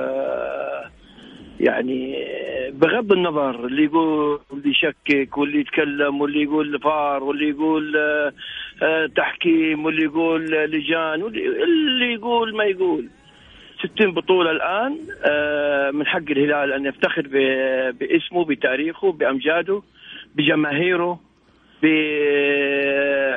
يعني 1.60 2.24
بغض 2.72 3.12
النظر 3.12 3.66
اللي 3.66 3.84
يقول 3.84 4.40
واللي 4.50 4.70
يشكك 4.70 5.38
واللي 5.38 5.60
يتكلم 5.60 6.20
واللي 6.20 6.42
يقول 6.42 6.80
فار 6.80 7.24
واللي 7.24 7.48
يقول 7.48 7.96
آه، 7.96 8.32
آه، 8.82 9.06
تحكيم 9.06 9.84
واللي 9.84 10.04
يقول 10.04 10.44
لجان 10.50 11.22
واللي 11.22 11.46
اللي 11.64 12.12
يقول 12.12 12.56
ما 12.56 12.64
يقول. 12.64 13.08
60 13.94 14.12
بطولة 14.12 14.50
الآن 14.50 14.98
آه، 15.24 15.90
من 15.90 16.06
حق 16.06 16.30
الهلال 16.30 16.72
أن 16.72 16.86
يفتخر 16.86 17.26
باسمه 18.00 18.44
بتاريخه 18.44 19.12
بأمجاده 19.12 19.82
بجماهيره 20.34 21.20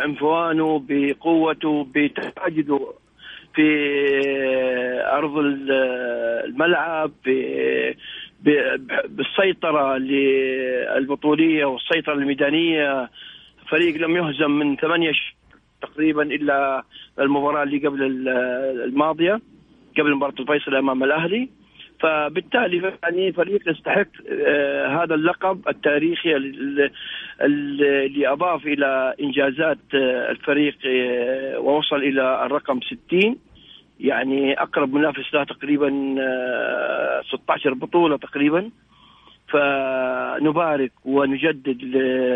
بعنفوانه 0.06 0.84
بقوته 0.90 1.88
بتواجده. 1.96 2.94
في 3.58 5.40
ال- 5.40 5.72
الملعب 6.46 7.12
ب- 7.26 7.92
ب- 8.44 8.78
بالسيطرة 9.16 9.96
البطولية 10.98 11.66
والسيطرة 11.66 12.14
الميدانية. 12.14 13.10
فريق 13.70 13.96
لم 13.96 14.16
يهزم 14.16 14.52
من 14.52 14.76
ثمانية 14.76 15.12
تقريبا 15.82 16.24
إلا 16.24 16.84
المباراة 17.20 17.64
اللي 17.64 17.78
قبل 17.88 18.04
ال- 18.04 18.30
الماضية 18.84 19.40
قبل 20.00 20.16
مباراة 20.16 20.34
الفيصل 20.40 20.76
أمام 20.76 21.04
الأهلي. 21.04 21.50
فبالتالي 22.00 22.94
يعني 23.04 23.32
فريق 23.34 23.70
يستحق 23.70 24.08
آه، 24.48 24.88
هذا 25.04 25.16
اللقب 25.16 25.68
التاريخي 25.70 26.36
ال- 26.36 26.92
ال- 27.42 27.84
اللي 28.06 28.28
أضاف 28.28 28.66
إلى 28.66 29.14
إنجازات 29.22 29.78
آه، 29.96 30.32
الفريق 30.32 30.76
آه، 30.88 31.60
ووصل 31.60 31.96
إلى 31.96 32.46
الرقم 32.46 32.80
60 32.82 33.38
يعني 34.00 34.62
أقرب 34.62 34.94
منافس 34.94 35.34
له 35.34 35.44
تقريبا 35.44 36.16
آه، 36.20 37.22
16 37.22 37.74
بطولة 37.74 38.18
تقريبا. 38.18 38.70
فنبارك 39.48 40.92
ونجدد 41.06 41.84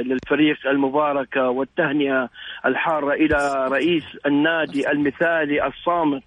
للفريق 0.08 0.58
المباركة 0.68 1.50
والتهنئة 1.50 2.30
الحارة 2.66 3.14
إلى 3.14 3.68
رئيس 3.72 4.04
النادي 4.26 4.92
المثالي 4.92 5.68
الصامت 5.68 6.24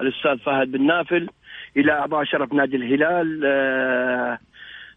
الأستاذ 0.00 0.38
فهد 0.38 0.72
بن 0.72 0.86
نافل 0.86 1.28
إلى 1.76 1.92
أعضاء 1.92 2.24
شرف 2.24 2.52
نادي 2.52 2.76
الهلال 2.76 3.40
آه، 3.44 4.38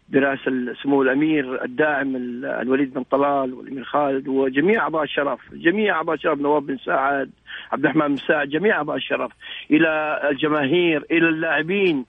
برئاسة 0.08 0.74
سمو 0.82 1.02
الأمير 1.02 1.64
الداعم 1.64 2.16
ال- 2.16 2.44
الوليد 2.44 2.94
بن 2.94 3.02
طلال 3.02 3.54
والأمير 3.54 3.84
خالد 3.84 4.28
وجميع 4.28 4.80
أعضاء 4.82 5.02
الشرف 5.02 5.40
جميع 5.52 5.94
أعضاء 5.96 6.14
الشرف 6.14 6.38
نواف 6.40 6.62
بن 6.62 6.76
سعد 6.78 7.30
عبد 7.72 7.84
الرحمن 7.84 8.08
بن 8.08 8.16
سعد 8.16 8.48
جميع 8.48 8.76
أعضاء 8.76 8.96
الشرف 8.96 9.32
إلى 9.70 10.20
الجماهير 10.30 11.04
إلى 11.10 11.28
اللاعبين 11.28 12.04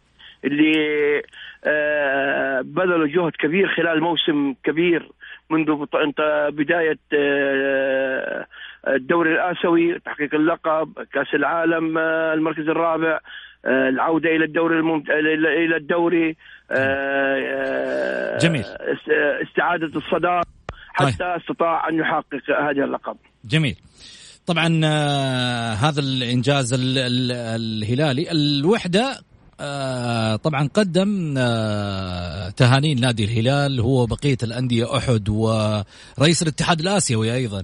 اللي 0.46 0.74
آه، 1.66 2.62
بذلوا 2.62 3.08
جهد 3.08 3.32
كبير 3.32 3.68
خلال 3.68 4.02
موسم 4.02 4.54
كبير 4.64 5.10
منذ 5.50 5.86
بداية 6.52 6.98
آه، 7.14 8.46
الدوري 8.88 9.32
الآسيوي 9.34 10.00
تحقيق 10.00 10.36
اللقب 10.36 10.94
كأس 11.14 11.34
العالم 11.34 11.98
آه، 11.98 12.34
المركز 12.34 12.70
الرابع 12.70 13.20
العودة 13.66 14.36
إلى 14.36 14.46
الدوري 14.46 14.78
الممت... 14.78 15.10
إلى 15.10 15.76
الدوري. 15.78 16.36
جميل. 18.42 18.62
است- 18.64 19.48
استعادة 19.50 19.88
الصداره 19.96 20.44
حتى 20.94 21.24
استطاع 21.42 21.90
أن 21.90 21.96
يحقق 22.00 22.62
هذا 22.70 22.84
اللقب. 22.86 23.18
جميل. 23.46 23.76
طبعا 24.46 24.82
آه، 24.86 25.74
هذا 25.74 26.00
الإنجاز 26.00 26.74
ال- 26.74 26.98
ال- 26.98 27.32
الهلالي. 27.32 28.32
الوحدة 28.32 29.20
آه، 29.62 30.36
طبعا 30.36 30.70
قدم 30.74 31.36
آه، 31.38 32.50
تهانين 32.50 33.00
نادي 33.02 33.24
الهلال 33.26 33.80
هو 33.80 34.06
بقيه 34.06 34.38
الأندية 34.44 34.98
أحد 34.98 35.30
ورئيس 35.30 36.42
الاتحاد 36.42 36.80
الآسيوي 36.80 37.34
أيضا. 37.34 37.64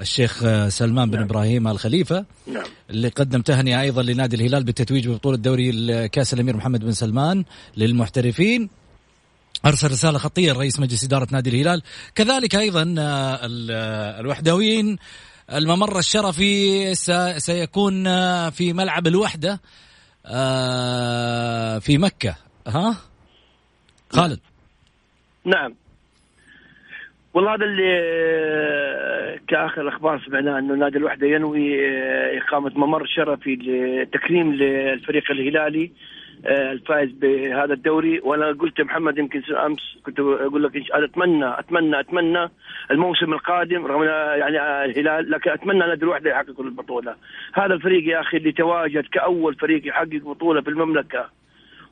الشيخ 0.00 0.44
سلمان 0.68 1.10
بن 1.10 1.18
إبراهيم 1.22 1.68
الخليفة 1.68 2.24
نعم. 2.46 2.64
اللي 2.90 3.08
قدم 3.08 3.40
تهنئه 3.40 3.80
أيضا 3.80 4.02
لنادي 4.02 4.36
الهلال 4.36 4.64
بالتتويج 4.64 5.08
ببطولة 5.08 5.36
دوري 5.36 6.08
كاس 6.08 6.34
الأمير 6.34 6.56
محمد 6.56 6.84
بن 6.84 6.92
سلمان 6.92 7.44
للمحترفين. 7.76 8.68
أرسل 9.66 9.90
رسالة 9.90 10.18
خطية 10.18 10.52
لرئيس 10.52 10.80
مجلس 10.80 11.04
إدارة 11.04 11.28
نادي 11.30 11.50
الهلال. 11.50 11.82
كذلك 12.14 12.54
أيضا 12.54 12.94
آه، 12.98 13.34
آه، 13.70 14.20
الوحدويين 14.20 14.98
الممر 15.52 15.98
الشرفي 15.98 16.94
سيكون 17.38 18.06
آه، 18.06 18.50
في 18.50 18.72
ملعب 18.72 19.06
الوحدة 19.06 19.60
في 21.80 21.98
مكة. 21.98 22.36
ها؟ 22.66 22.96
خالد. 24.10 24.40
نعم. 25.44 25.74
والله 27.34 27.54
هذا 27.54 27.64
اللي 27.64 27.98
آه، 28.02 29.38
كآخر 29.48 29.88
أخبار 29.88 30.22
سمعناه 30.26 30.58
إنه 30.58 30.74
نادي 30.74 30.98
الوحدة 30.98 31.26
ينوي 31.26 31.88
آه، 31.88 32.38
إقامة 32.38 32.72
ممر 32.76 33.06
شرفي 33.06 33.54
لتكريم 33.54 34.52
للفريق 34.52 35.30
الهلالي 35.30 35.90
آه، 36.46 36.72
الفائز 36.72 37.10
بهذا 37.10 37.74
الدوري. 37.74 38.20
وأنا 38.20 38.52
قلت 38.52 38.80
محمد 38.80 39.18
يمكن 39.18 39.54
أمس 39.54 39.98
كنت 40.06 40.20
أقول 40.20 40.62
لك 40.62 40.76
الله 40.76 41.04
أتمنى 41.04 41.58
أتمنى 41.58 42.00
أتمنى 42.00 42.50
الموسم 42.90 43.32
القادم 43.32 43.86
رغم 43.86 44.02
يعني 44.02 44.84
الهلال 44.84 45.30
لكن 45.30 45.50
أتمنى 45.50 45.78
نادي 45.78 46.04
الوحدة 46.04 46.30
يحقق 46.30 46.60
البطولة. 46.60 47.14
هذا 47.54 47.74
الفريق 47.74 48.08
يا 48.08 48.20
أخي 48.20 48.36
اللي 48.36 48.52
تواجد 48.52 49.06
كأول 49.12 49.54
فريق 49.54 49.86
يحقق 49.86 50.22
بطولة 50.24 50.60
في 50.60 50.70
المملكة 50.70 51.28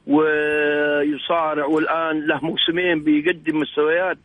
ويصارع 0.07 1.65
والآن 1.65 2.27
له 2.27 2.45
موسمين 2.45 3.03
بيقدم 3.03 3.59
مستويات 3.59 4.19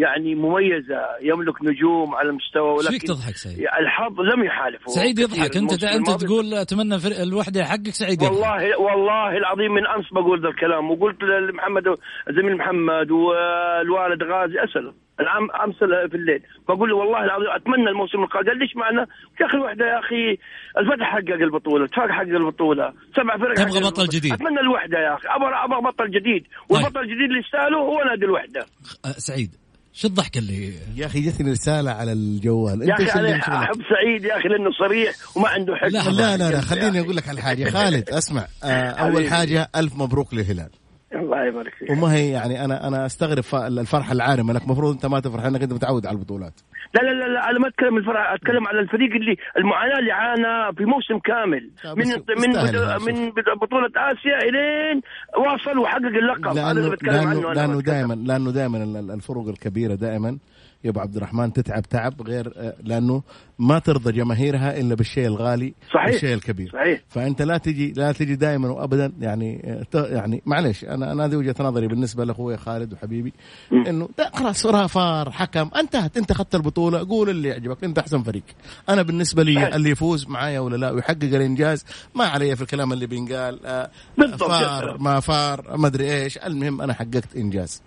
يعني 0.00 0.34
مميزة 0.34 1.00
يملك 1.22 1.62
نجوم 1.62 2.14
على 2.14 2.32
مستوى 2.32 2.72
إيش 2.72 2.88
فيك 2.88 2.92
ولكن 2.92 3.06
تضحك 3.06 3.36
سعيد 3.36 3.58
الحظ 3.58 4.20
لم 4.20 4.44
يحالفه 4.44 4.86
سعيد 4.86 5.18
يضحك 5.18 5.56
أنت 5.56 5.84
أنت. 5.84 6.10
تقول 6.24 6.54
أتمنى 6.54 6.96
الوحدة 7.22 7.60
يحقق 7.60 7.88
سعيد 7.88 8.22
يضحك 8.22 8.32
والله 8.32 8.80
والله 8.80 9.36
العظيم 9.36 9.72
من 9.72 9.86
أمس 9.86 10.06
بقول 10.12 10.42
ذا 10.42 10.48
الكلام 10.48 10.90
وقلت 10.90 11.22
لمحمد 11.22 11.84
زميل 12.30 12.56
محمد 12.56 13.10
والوالد 13.10 14.22
غازي 14.22 14.64
اساله 14.64 14.92
العام 15.20 15.50
أمس 15.64 15.76
في 16.10 16.14
الليل 16.14 16.42
بقول 16.68 16.90
له 16.90 16.96
والله 16.96 17.24
العظيم 17.24 17.50
أتمنى 17.50 17.88
الموسم 17.90 18.22
القادم 18.22 18.48
قال 18.48 18.58
ليش 18.58 18.76
معنا؟ 18.76 19.06
يا 19.40 19.46
أخي 19.46 19.56
الوحدة 19.56 19.84
يا 19.86 19.98
أخي 19.98 20.38
الفتح 20.78 21.06
حقق 21.14 21.40
البطولة، 21.48 21.84
الاتفاق 21.84 22.10
حقق 22.10 22.34
البطولة، 22.42 22.92
سبع 23.16 23.36
فرق 23.38 23.54
تبغى 23.54 23.80
بطل. 23.80 24.06
جديد. 24.06 24.32
أتمنى 24.32 24.60
الوحدة 24.60 24.98
يا 24.98 25.14
أخي 25.14 25.28
أبغى 25.28 25.54
أبغى 25.64 25.80
بطل 25.80 26.10
جديد 26.10 26.46
والبطل 26.68 27.00
الجديد 27.00 27.28
اللي 27.30 27.38
يستاهله 27.38 27.78
هو 27.78 28.02
نادي 28.04 28.24
الوحدة 28.24 28.66
سعيد 29.28 29.50
شو 29.92 30.08
الضحك 30.08 30.38
اللي 30.38 30.72
يا 30.96 31.06
أخي 31.06 31.20
جتني 31.20 31.50
رسالة 31.50 31.90
على 31.90 32.12
الجوال. 32.12 32.82
يا 32.82 32.84
انت 32.84 32.92
أخي 32.92 33.02
إيش 33.02 33.16
اللي 33.16 33.34
أنا؟ 33.34 33.62
أحب 33.62 33.74
سعيد 33.90 34.24
يا 34.24 34.36
أخي 34.38 34.48
لأنه 34.48 34.70
صريح 34.78 35.14
وما 35.36 35.48
عنده 35.48 35.76
حق 35.76 35.86
لا، 35.88 35.98
لا 36.10 36.36
لا 36.36 36.50
لا 36.50 36.60
خليني 36.60 37.00
أقول 37.00 37.16
لك 37.16 37.28
على 37.28 37.40
حاجة. 37.42 37.70
خالد 37.70 38.10
أسمع. 38.10 38.46
آه 38.64 38.66
أول. 38.90 39.30
حاجة 39.30 39.70
ألف 39.76 39.94
مبروك 39.96 40.34
للهلال 40.34 40.70
الله 41.14 41.46
يبارك 41.46 41.74
فيك. 41.78 41.90
وما 41.90 42.14
هي 42.14 42.30
يعني 42.30 42.64
أنا 42.64 42.88
أنا 42.88 43.06
أستغرب 43.06 43.44
الفرحة 43.54 44.12
العارمة 44.12 44.52
انك 44.52 44.62
المفروض 44.62 44.92
أنت 44.92 45.06
ما 45.06 45.20
تفرح 45.20 45.44
انك 45.44 45.62
أنت 45.62 45.72
متعود 45.72 46.06
على 46.06 46.14
البطولات. 46.14 46.54
لا 46.94 47.00
لا 47.02 47.10
لا 47.10 47.28
لا 47.34 47.50
أنا 47.50 47.58
ما 47.58 47.68
أتكلم 47.68 47.96
الفرع 47.96 48.34
أتكلم 48.34 48.66
على 48.68 48.80
الفريق 48.80 49.12
اللي 49.14 49.36
المعاناة 49.58 49.98
اللي 49.98 50.12
عانى 50.12 50.76
في 50.76 50.84
موسم 50.84 51.18
كامل 51.18 51.70
من 51.96 52.06
من. 52.38 52.50
من 53.06 53.30
بطولة 53.62 53.90
آسيا 53.96 54.38
إلين 54.48 55.02
واصل 55.38 55.78
وحقق 55.78 56.04
اللقب 56.06 56.46
هذا 56.58 56.70
اللي 56.70 56.80
لأنه 56.80 56.90
بتكلم 56.90 57.26
عنه 57.28 57.52
لأنه. 57.52 57.80
دائما 57.80 58.14
لأنه 58.14 58.50
دائما 58.52 58.78
الفرق 59.14 59.48
الكبيرة 59.48 59.94
دائما 59.94 60.38
يا 60.84 60.90
أبو 60.90 61.00
عبد 61.00 61.16
الرحمن 61.16 61.52
تتعب 61.52 61.82
تعب 61.82 62.22
غير 62.22 62.52
آه، 62.56 62.74
لأنه 62.82 63.22
ما 63.58 63.78
ترضى 63.78 64.12
جماهيرها 64.12 64.80
إلا 64.80 64.94
بالشيء 64.94 65.26
الغالي 65.26 65.74
صحيح. 65.94 66.10
بالشيء 66.10 66.34
الكبير 66.34 66.70
صحيح. 66.72 67.00
فأنت 67.08 67.42
لا 67.42 67.58
تجي 67.58 67.92
لا 67.92 68.12
تجي 68.12 68.34
دائما 68.34 68.68
وابدا 68.68 69.12
يعني 69.20 69.76
آه، 69.94 70.06
يعني 70.06 70.42
معلش 70.46 70.84
أنا 70.84 71.12
أنا 71.12 71.24
هذه 71.24 71.36
وجهة 71.36 71.54
نظري 71.60 71.88
بالنسبة 71.88 72.24
لأخوي 72.24 72.56
خالد 72.56 72.92
وحبيبي 72.92 73.32
إنه 73.72 74.08
لا 74.18 74.30
خلاص 74.34 74.66
فار 74.66 75.30
حكم 75.30 75.70
انتهت 75.76 76.16
انت 76.16 76.30
اخذت 76.30 76.54
البطولة 76.54 77.08
قول 77.08 77.30
اللي 77.30 77.48
يعجبك 77.48 77.84
انت 77.84 77.98
أحسن 77.98 78.22
فريق 78.22 78.44
أنا 78.88 79.02
بالنسبة 79.02 79.42
لي 79.42 79.54
صحيح. 79.54 79.74
اللي 79.74 79.90
يفوز 79.90 80.28
معايا 80.28 80.60
ولا 80.60 80.76
لا 80.76 80.90
ويحقق 80.90 81.24
الإنجاز 81.24 81.84
ما 82.14 82.24
علي 82.24 82.56
في 82.56 82.62
الكلام 82.62 82.92
اللي 82.92 83.06
بينقال 83.06 83.66
آه،. 83.66 83.90
فار 84.38 84.98
ما 85.00 85.20
فار 85.20 85.76
ما 85.76 85.86
أدري 85.86 86.12
إيش 86.12 86.38
المهم 86.38 86.80
أنا 86.82 86.92
حققت 86.92 87.36
إنجاز 87.36 87.82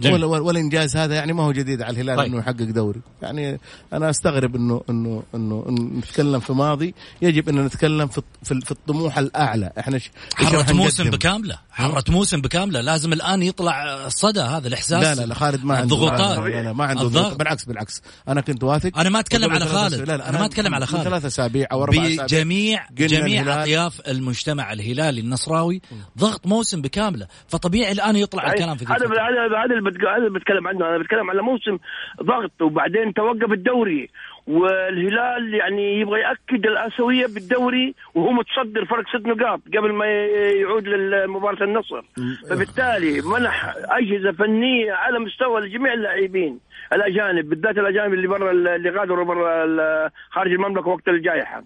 جميل. 0.00 0.24
والإنجاز 0.24 0.96
هذا 0.96 1.14
يعني 1.14 1.32
ما 1.32 1.42
هو 1.42 1.52
جديد 1.52 1.82
على 1.82 1.92
الهلال 1.92 2.16
طيب. 2.16 2.26
إنه 2.26 2.38
يحقق 2.38 2.62
دوري 2.62 3.00
يعني 3.22 3.60
أنا 3.92 4.10
أستغرب 4.10 4.56
انه 4.56 4.82
انه 4.90 5.22
انه 5.34 5.64
إنه 5.68 5.98
نتكلم 5.98 6.40
في 6.40 6.52
ماضي 6.52 6.94
يجب 7.22 7.48
ان 7.48 7.64
نتكلم 7.64 8.06
في 8.08 8.22
في 8.42 8.60
في 8.60 8.70
الطموح 8.70 9.18
الأعلى 9.18 9.72
إحنا 9.78 9.98
حرة 10.34 10.72
موسم؟ 10.72 11.10
بكاملة 11.10 11.58
حرة 11.70 12.04
موسم 12.08 12.40
بكاملة 12.40 12.80
لازم 12.80 13.12
الآن 13.12 13.42
يطلع 13.42 14.06
الصدى 14.06 14.40
هذا 14.40 14.68
الإحساس 14.68 15.02
لا 15.02 15.14
لا 15.14 15.26
لا 15.26 15.34
خالد 15.34 15.64
ما 15.64 15.76
عنده 15.76 15.94
الضغوطات 15.96 16.38
لا, 16.38 16.62
لا 16.62 16.72
ما 16.72 16.84
عنده 16.84 17.02
الضغط. 17.02 17.24
ضغط 17.26 17.38
بالعكس 17.38 17.64
بالعكس 17.64 18.02
أنا 18.28 18.40
كنت 18.40 18.64
واثق 18.64 18.98
أنا 18.98 19.10
ما 19.10 19.20
أتكلم 19.20 19.42
وقبل 19.52 19.54
على 19.62 19.64
ثلاثة 19.64 19.82
خالد. 19.82 19.94
أسابيع- 20.04 20.08
لا 20.08 20.16
لا 20.16 20.28
أنا 20.28 20.38
ما 20.38 20.44
أتكلم 20.44 20.74
على 20.74 20.80
من 20.84 20.86
خالد. 20.92 21.04
ثلاث 21.04 21.24
أسابيع 21.24 21.66
أو 21.72 21.82
أربع 21.82 21.96
أسابيع 22.06 22.24
بجميع 22.26 22.86
جميع 22.92 23.62
أطياف 23.62 24.00
المجتمع 24.08 24.72
الهلالي 24.72 25.20
النصراوي 25.20 25.82
ضغط 26.18 26.46
موسم 26.46 26.82
بكاملة 26.82 27.26
فطبيعي 27.48 27.92
الآن 27.92 28.16
يطلع 28.16 28.52
الكلام 28.52 28.76
في. 28.76 28.84
هذا 28.84 28.94
هذا 28.94 29.81
اللي 29.88 30.08
هذا 30.08 30.28
بتكلم 30.28 30.68
عنه. 30.68 30.88
أنا 30.88 30.98
بتكلم 30.98 31.30
على 31.30 31.42
موسم 31.42 31.78
ضغط 32.22 32.62
وبعدين 32.62 33.14
توقف 33.14 33.52
الدوري. 33.52 34.08
والهلال 34.46 35.54
يعني 35.54 36.00
يبغى 36.00 36.20
يأكد 36.20 36.66
الآسيوية 36.66 37.26
بالدوري 37.26 37.94
وهو 38.14 38.32
متصدر 38.32 38.84
فرق 38.84 39.08
ست 39.08 39.26
نقاط 39.26 39.60
قبل 39.76 39.92
ما 39.92 40.06
يعود 40.06 40.88
لمباراه 40.88 41.64
النصر. 41.64 42.02
فبالتالي 42.50 43.20
منح 43.20 43.74
أجهزة 43.76 44.32
فنية 44.32 44.92
على 44.92 45.18
مستوى 45.18 45.60
لجميع 45.60 45.92
اللاعبين. 45.92 46.58
الأجانب 46.92 47.48
بالذات 47.48 47.78
الأجانب 47.78 48.14
اللي 48.14 48.28
برا 48.28 48.50
اللي 48.50 48.90
غادروا 48.90 49.24
برا 49.24 50.10
خارج 50.30 50.52
المملكة 50.52 50.88
وقت 50.88 51.08
الجائحة. 51.08 51.62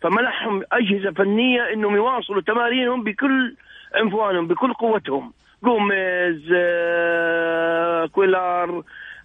فمنحهم 0.00 0.62
أجهزة 0.72 1.10
فنية 1.10 1.72
إنهم 1.72 1.96
يواصلوا 1.96 2.40
تمارينهم 2.40 3.04
بكل 3.04 3.56
عنفوانهم 3.94 4.46
بكل 4.46 4.72
قوتهم. 4.72 5.32
جوميز 5.64 6.42
آه، 6.56 8.06
كويلار 8.06 8.78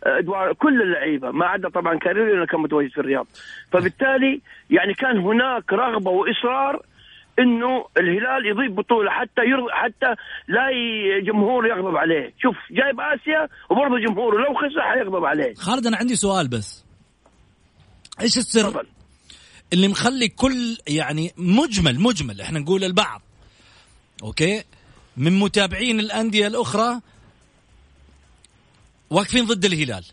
آه، 0.05 0.17
إدوار 0.19 0.53
كل 0.53 0.81
اللعيبة 0.81 1.31
ما 1.31 1.45
عدا 1.45 1.69
طبعا 1.69 1.97
كاريلو 1.99 2.31
لأنه 2.33 2.45
كان 2.45 2.59
متواجد 2.59 2.89
في 2.91 2.97
الرياض. 2.97 3.27
فبالتالي 3.71 4.41
يعني 4.69 4.93
كان 4.93 5.17
هناك 5.17 5.73
رغبة 5.73 6.11
وإصرار 6.11 6.85
إنه 7.39 7.85
الهلال 7.97 8.45
يضيف 8.45 8.71
بطولة 8.77 9.11
حتى 9.11 9.41
يرض 9.41 9.67
حتى 9.71 10.15
لا 10.47 10.69
ي- 10.69 11.21
جمهور 11.21 11.67
يغضب 11.67 11.95
عليه. 11.97 12.33
شوف 12.41 12.55
جايب 12.71 12.99
آسيا 12.99 13.47
وبرضه 13.69 13.99
جمهوره 13.99 14.37
لو 14.37 14.53
خسر 14.53 14.81
حيغضب 14.81 15.25
عليه. 15.25 15.53
خالد 15.53 15.87
أنا 15.87 15.97
عندي 15.97 16.15
سؤال 16.15 16.47
بس. 16.47 16.85
إيش 18.21 18.37
السر 18.37 18.61
تفضل. 18.69 18.87
اللي 19.73 19.87
مخلي 19.87 20.27
كل 20.27 20.77
يعني 20.87 21.31
مجمل 21.37 21.99
مجمل 21.99 22.41
إحنا 22.41 22.59
نقول 22.59 22.83
البعض. 22.83 23.21
أوكي؟ 24.23 24.63
من 25.17 25.39
متابعين 25.39 25.99
الأندية 25.99 26.47
الأخرى 26.47 27.01
واقفين 29.09 29.45
ضد 29.45 29.65
الهلال. 29.65 30.05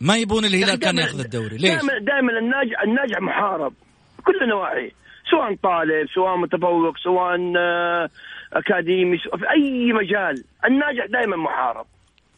ما 0.00 0.16
يبون 0.16 0.44
الهلال 0.44 0.78
كان 0.78 0.96
دائماً- 0.96 1.00
ياخذ 1.00 1.20
الدوري. 1.20 1.56
ليش؟ 1.56 1.70
دائما 1.70 1.98
دائما 1.98 2.38
الناجح 2.38 2.82
الناجح 2.82 3.20
محارب 3.20 3.74
بكل 4.18 4.42
النواحي. 4.42 4.92
سواء 5.30 5.54
طالب 5.62 6.08
سواء 6.14 6.36
متفوق 6.36 6.96
سواء 6.98 7.52
آه، 7.56 8.10
أكاديمي 8.52 9.18
سواء 9.18 9.36
في 9.36 9.44
أي 9.50 9.92
مجال. 9.92 10.44
الناجح 10.64 11.06
دائما 11.12 11.36
محارب. 11.36 11.86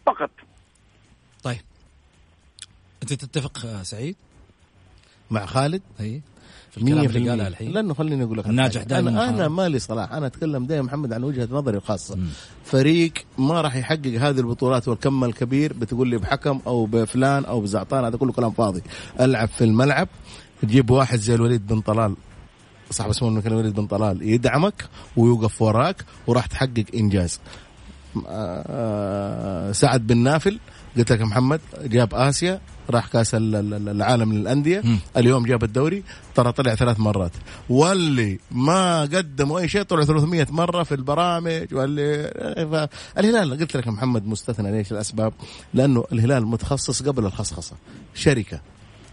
فقط. 0.07 0.31
طيب. 1.43 1.61
أنت 3.03 3.13
تتفق 3.13 3.67
آه، 3.67 3.83
سعيد؟ 3.83 4.17
مع 5.31 5.47
خالد؟ 5.47 5.83
إي. 6.01 6.23
في 6.77 6.83
الكلام 6.83 7.07
100% 7.07 7.17
اللي 7.17 7.31
قاله 7.31 7.47
الحين. 7.47 7.73
لأنه 7.73 7.95
خليني 7.95 8.25
أقول 8.25 8.39
لك 8.39 8.47
الناجح. 8.47 8.83
دائماً 8.83 9.11
أنا 9.11 9.33
محارب. 9.33 9.51
مالي 9.51 9.79
صلاح 9.79 10.13
أنا 10.13 10.27
أتكلم 10.27 10.67
دائما 10.67 10.87
محمد 10.87 11.13
عن 11.13 11.25
وجهة 11.25 11.49
نظري 11.51 11.77
الخاصة. 11.77 12.19
فريق 12.65 13.13
ما 13.39 13.61
راح 13.61 13.77
يحقق 13.77 14.07
هذه 14.21 14.39
البطولات 14.41 14.89
والكم 14.89 15.25
الكبير 15.25 15.73
بتقول 15.73 16.09
لي 16.09 16.19
بحكم 16.19 16.61
أو 16.67 16.87
بفلان 16.87 17.45
أو 17.45 17.61
بزعطان 17.61 18.05
هذا 18.05 18.17
كله 18.17 18.33
كلام 18.33 18.51
فاضي. 18.51 18.83
ألعب 19.21 19.49
في 19.49 19.65
الملعب 19.65 20.09
تجيب 20.63 20.91
واحد 20.91 21.19
زي 21.19 21.35
الوليد 21.35 21.67
بن 21.67 21.81
طلال. 21.81 22.15
صاحب 22.91 23.11
اسمه 23.11 23.29
المكان 23.29 23.53
الوليد 23.53 23.75
بن 23.75 23.87
طلال. 23.87 24.23
يدعمك 24.23 24.89
ويوقف 25.17 25.63
وراك 25.63 26.05
وراح 26.27 26.47
تحقق 26.47 26.85
إنجاز. 26.95 27.41
آه، 28.27 29.73
سعد 29.73 30.07
بن 30.07 30.17
نافل 30.17 30.59
قلت 30.97 31.13
لك 31.13 31.21
محمد 31.21 31.61
جاب 31.85 32.15
آسيا 32.15 32.61
راح 32.91 33.07
كاس 33.07 33.35
ال- 33.35 33.55
ال- 33.57 33.89
العالم 33.89 34.33
للأندية 34.33 34.81
مم. 34.85 34.99
اليوم 35.17 35.45
جاب 35.47 35.65
الدوري 35.65 36.03
ترى 36.35 36.53
طلع 36.53 36.75
ثلاث 36.75 37.01
مرات 37.01 37.33
واللي 37.69 38.39
ما 38.51 39.01
قدموا 39.01 39.59
أي 39.61 39.69
شيء 39.69 39.83
طلعوا 39.83 40.05
300 40.05 40.47
مرة 40.51 40.83
في 40.83 40.95
البرامج 40.95 41.75
واللي 41.75 42.31
فالهلال 43.17 43.59
قلت 43.61 43.77
لك 43.77 43.89
محمد 43.89 44.27
مستثنى 44.27 44.73
ليش 44.73 44.93
الأسباب؟ 44.93 45.33
لأنه 45.75 46.05
الهلال 46.13 46.47
متخصص 46.47 47.03
قبل 47.03 47.27
الخصخصة 47.27 47.77
شركة 48.15 48.61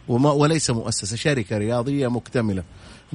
وما 0.08 0.32
وليس 0.32 0.70
مؤسسة 0.70 1.16
شركة 1.18 1.58
رياضية 1.58 2.08
مكتملة 2.08 2.64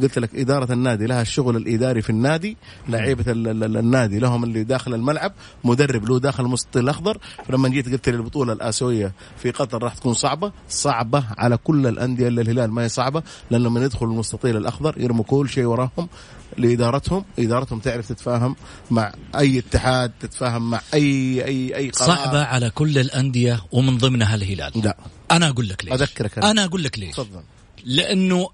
قلت 0.02 0.18
لك 0.18 0.34
إدارة 0.34 0.72
النادي 0.72 1.06
لها 1.06 1.22
الشغل 1.22 1.56
الإداري 1.56 2.02
في 2.02 2.10
النادي 2.10 2.56
ال- 2.88 3.76
النادي 3.76 4.18
لهم 4.18 4.44
اللي 4.44 4.64
داخل 4.64 4.94
الملعب 4.94 5.32
مدرب 5.64 6.04
له 6.08 6.18
داخل 6.20 6.44
المستطيل 6.44 6.82
الأخضر. 6.84 7.18
فلما 7.48 7.68
جيت 7.68 7.88
قلت 7.88 8.08
لي 8.08 8.16
البطولة 8.16 8.52
الآسيوية 8.52 9.12
في 9.42 9.50
قطر 9.50 9.82
راح 9.82 9.94
تكون 9.94 10.14
صعبة 10.14 10.52
صعبة 10.68 11.24
على 11.38 11.56
كل 11.56 11.86
الأندية 11.86 12.28
إلا 12.28 12.42
الهلال 12.42 12.70
ما 12.70 12.82
هي 12.82 12.88
صعبة 12.88 13.22
لأن 13.50 13.62
لما 13.62 13.84
يدخلوا 13.84 14.12
المستطيل 14.12 14.56
الأخضر 14.56 14.94
يرموا 14.98 15.24
كل 15.24 15.48
شيء 15.48 15.64
وراهم 15.64 16.08
لإدارتهم. 16.58 17.24
إدارتهم 17.38 17.78
تعرف 17.78 18.08
تتفاهم 18.08 18.56
مع 18.90 19.12
أي 19.38 19.58
اتحاد 19.58 20.12
تتفاهم 20.20 20.70
مع 20.70 20.80
أي 20.94 21.44
أي 21.44 21.76
أي 21.76 21.90
قرار. 21.90 22.16
صعبة 22.16 22.42
على 22.44 22.70
كل 22.70 22.98
الأندية 22.98 23.60
ومن 23.72 23.98
ضمنها 23.98 24.34
الهلال. 24.34 24.72
لا. 24.84 24.96
أنا 25.30 25.48
أقول 25.48 25.68
لك 25.68 25.84
ليش. 25.84 25.94
أذكرك 25.94 26.38
أنا. 26.38 26.50
أنا 26.50 26.64
أقول 26.64 26.82
لك 26.82 26.98
ليش. 26.98 27.16
تفضل. 27.16 27.40
لأنه 27.84 28.48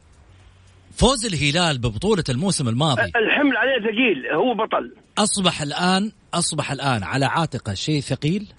فوز 0.96 1.26
الهلال 1.26 1.78
ببطولة 1.78 2.24
الموسم 2.28 2.68
الماضي. 2.68 3.02
الحمل 3.02 3.56
عليه 3.56 3.80
ثقيل 3.80 4.26
هو 4.34 4.54
بطل. 4.54 4.92
أصبح 5.18 5.62
الآن 5.62 6.12
أصبح 6.34 6.72
الآن 6.72 7.02
على 7.02 7.24
عاتقه 7.26 7.74
شيء 7.74 8.00
ثقيل؟ 8.00 8.52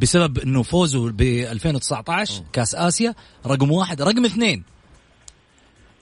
بسبب 0.00 0.38
إنه 0.38 0.62
فوزه 0.62 1.10
ب 1.10 1.20
2019 1.22 2.42
كأس 2.52 2.74
آسيا 2.74 3.14
رقم 3.46 3.70
واحد 3.70 4.02
رقم 4.02 4.24
اثنين. 4.24 4.62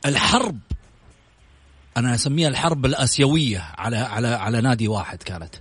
الحرب 0.07 0.59
أنا 1.97 2.15
أسميها 2.15 2.49
الحرب 2.49 2.87
الآسيوية 2.87 3.59
على 3.79 3.97
على 3.97 4.29
على 4.29 4.61
نادي 4.61 4.89
واحد 4.89 5.23
كانت. 5.23 5.55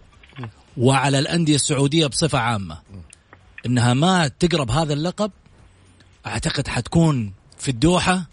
وعلى 0.78 1.20
الأندية 1.20 1.56
السعودية 1.56 2.08
بصفة 2.08 2.40
عامة. 2.40 2.78
إنها 3.66 3.94
ما 3.94 4.28
تقرب 4.28 4.72
هذا 4.72 4.94
اللقب 4.94 5.32
أعتقد 6.26 6.68
حتكون 6.68 7.34
في 7.58 7.70
الدوحة. 7.70 8.14
ال- 8.14 8.26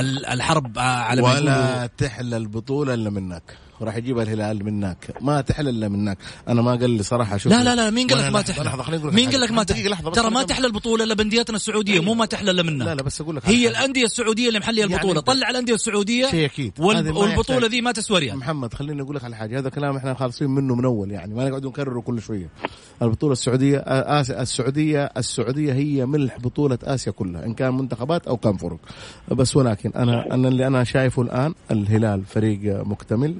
الحرب 0.00 0.78
على 0.78 1.22
ما 1.22 1.32
يقولوا. 1.32 1.54
ولا 1.54 1.86
تحلى 1.86 2.36
البطولة 2.36 2.94
إلا 2.94 3.10
منك. 3.10 3.42
وراح 3.80 3.96
يجيبها 3.96 4.22
الهلال 4.22 4.64
منك. 4.64 5.14
ما 5.20 5.40
تحلى 5.40 5.70
إلا 5.70 5.88
منك. 5.88 6.18
أنا 6.48 6.62
ما 6.62 6.70
قال 6.70 6.90
لي 6.90 7.02
صراحة 7.02 7.36
شوف. 7.36 7.52
لا 7.52 7.64
لا 7.64 7.76
لا 7.76 7.90
مين 7.90 8.06
قال 8.06 8.18
لك 8.18 8.32
ما 8.32 8.42
تحلى 8.42 8.64
لحظة، 8.64 8.82
خليني 8.82 9.04
مين. 9.04 9.30
قال 9.30 9.40
لك 9.40 9.50
ما 9.50 9.62
تحلى 9.62 9.96
ترى 10.14 10.30
ما 10.30 10.42
تحلى 10.42 10.66
البطولة 10.66 11.04
إلا 11.04 11.14
بانديتنا 11.14 11.56
السعودية. 11.56 12.00
مو 12.00 12.14
ما 12.14 12.26
تحلى 12.26 12.50
إلا 12.50 12.62
منها 12.62 12.86
لا 12.86 12.94
لا 12.94 13.02
بس 13.02 13.20
أقول 13.20 13.36
لك 13.36 13.48
هي. 13.48 13.68
الأندية 13.68 14.04
السعودية 14.04 14.48
اللي 14.48 14.58
محلية 14.58 14.80
يعني 14.80 14.94
البطولة. 14.94 15.20
طلع 15.20 15.50
الأندية 15.50 15.74
السعودية 15.74 16.30
شيء 16.30 16.72
ما 16.78 17.10
والبطولة. 17.10 17.66
ذي 17.66 17.80
ما 17.80 17.92
تسوى 17.92 18.18
ريال. 18.18 18.36
محمد 18.36 18.74
خليني 18.74 19.02
أقول 19.02 19.16
لك 19.16 19.24
على 19.24 19.36
حاجة. 19.36 19.58
هذا 19.58 19.68
كلام 19.68 19.96
إحنا 19.96 20.14
خالصين 20.14 20.50
منه 20.50 20.74
من 20.74 20.84
أول 20.84 21.10
يعني. 21.10 21.34
ما 21.34 21.48
نقعد 21.48 21.66
نكرره 21.66 22.00
كل 22.00 22.22
شوية. 22.22 22.48
البطولة 23.02 23.32
السعودية 23.32 23.78
آسيا 23.86 24.42
السعودية 24.42 25.10
السعودية 25.16 25.72
هي 25.72 26.06
ملح 26.06 26.38
بطولة 26.38 26.78
آسيا 26.84 27.12
كلها 27.12 27.44
إن 27.44 27.54
كان 27.54 27.74
منتخبات 27.74 28.26
أو 28.26 28.36
كان 28.36 28.56
فرق. 28.56 28.78
بس 29.28 29.56
ولكن 29.56 29.92
أنا 29.96 30.34
أنا 30.34 30.48
اللي 30.48 30.66
أنا 30.66 30.84
شايفه 30.84 31.22
الآن 31.22 31.54
الهلال 31.70 32.24
فريق 32.24 32.86
مكتمل. 32.86 33.34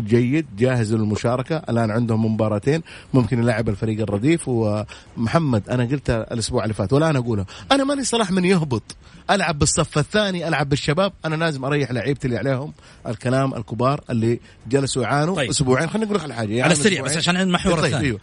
جيد 0.00 0.46
جاهز 0.58 0.94
للمشاركة. 0.94 1.56
الآن 1.56 1.90
عندهم 1.90 2.34
مباراتين 2.34 2.82
ممكن 3.14 3.38
يلعب 3.38 3.68
الفريق 3.68 4.00
الرديف. 4.00 4.48
ومحمد 4.48 5.68
أنا 5.68 5.84
قلت 5.84 6.10
الأسبوع 6.10 6.62
اللي 6.62 6.74
فات 6.74 6.92
ولا 6.92 7.10
أنا 7.10 7.18
اقولها 7.18 7.46
أنا 7.72 7.84
ماني 7.84 8.04
صلاح 8.04 8.30
من 8.30 8.44
يهبط. 8.44 8.96
ألعب 9.30 9.58
بالصف 9.58 9.98
الثاني 9.98 10.48
ألعب 10.48 10.68
بالشباب. 10.68 11.12
أنا 11.24 11.34
لازم 11.34 11.64
أريح 11.64 11.92
لعيبتي 11.92 12.26
اللي 12.26 12.38
عليهم. 12.38 12.72
الكلام 13.08 13.54
الكبار 13.54 14.00
اللي 14.10 14.40
جلسوا 14.68 15.02
يعانوا. 15.02 15.36
طيب. 15.36 15.50
أسبوعين 15.50 15.88
خليني 15.88 16.06
أقول 16.06 16.16
لك 16.16 16.22
على 16.22 16.34
حاجة. 16.34 16.46
على 16.46 16.56
يعني 16.56 16.72
السريع 16.72 16.92
أسبوعين. 16.92 17.18
بس 17.18 17.28
عشان 17.28 17.36
المحور 17.36 17.72
طيب 17.72 17.84
الثاني 17.84 18.04
أيوه. 18.04 18.20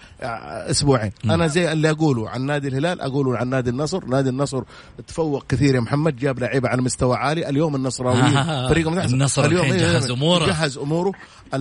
أسبوعين. 0.72 1.12
أنا 1.26 1.48
زي 1.48 1.72
اللي 1.72 1.90
أقوله 1.90 2.30
عن 2.30 2.42
نادي 2.42 2.68
الهلال 2.68 3.02
أقوله 3.02 3.38
عن 3.38 3.50
نادي 3.50 3.70
النصر. 3.70 4.06
نادي 4.06 4.30
النصر 4.30 4.64
تفوق 5.08 5.46
كثير 5.50 5.76
يا 5.76 5.80
محمد. 5.80 6.16
جاب 6.16 6.40
لعيبة 6.40 6.70
على 6.70 6.82
مستوى 6.82 7.16
عالي. 7.16 7.50
اليوم 7.50 7.76
النصراويين 7.76 8.38
آه، 8.38 8.70
فريق 8.70 8.88
ممتاز 8.88 9.14
النصر 9.14 9.46
إيه، 9.46 9.78
جهز 9.78 10.12
أموره. 10.12 10.46
جهز 10.46 10.78
أموره. 10.78 11.12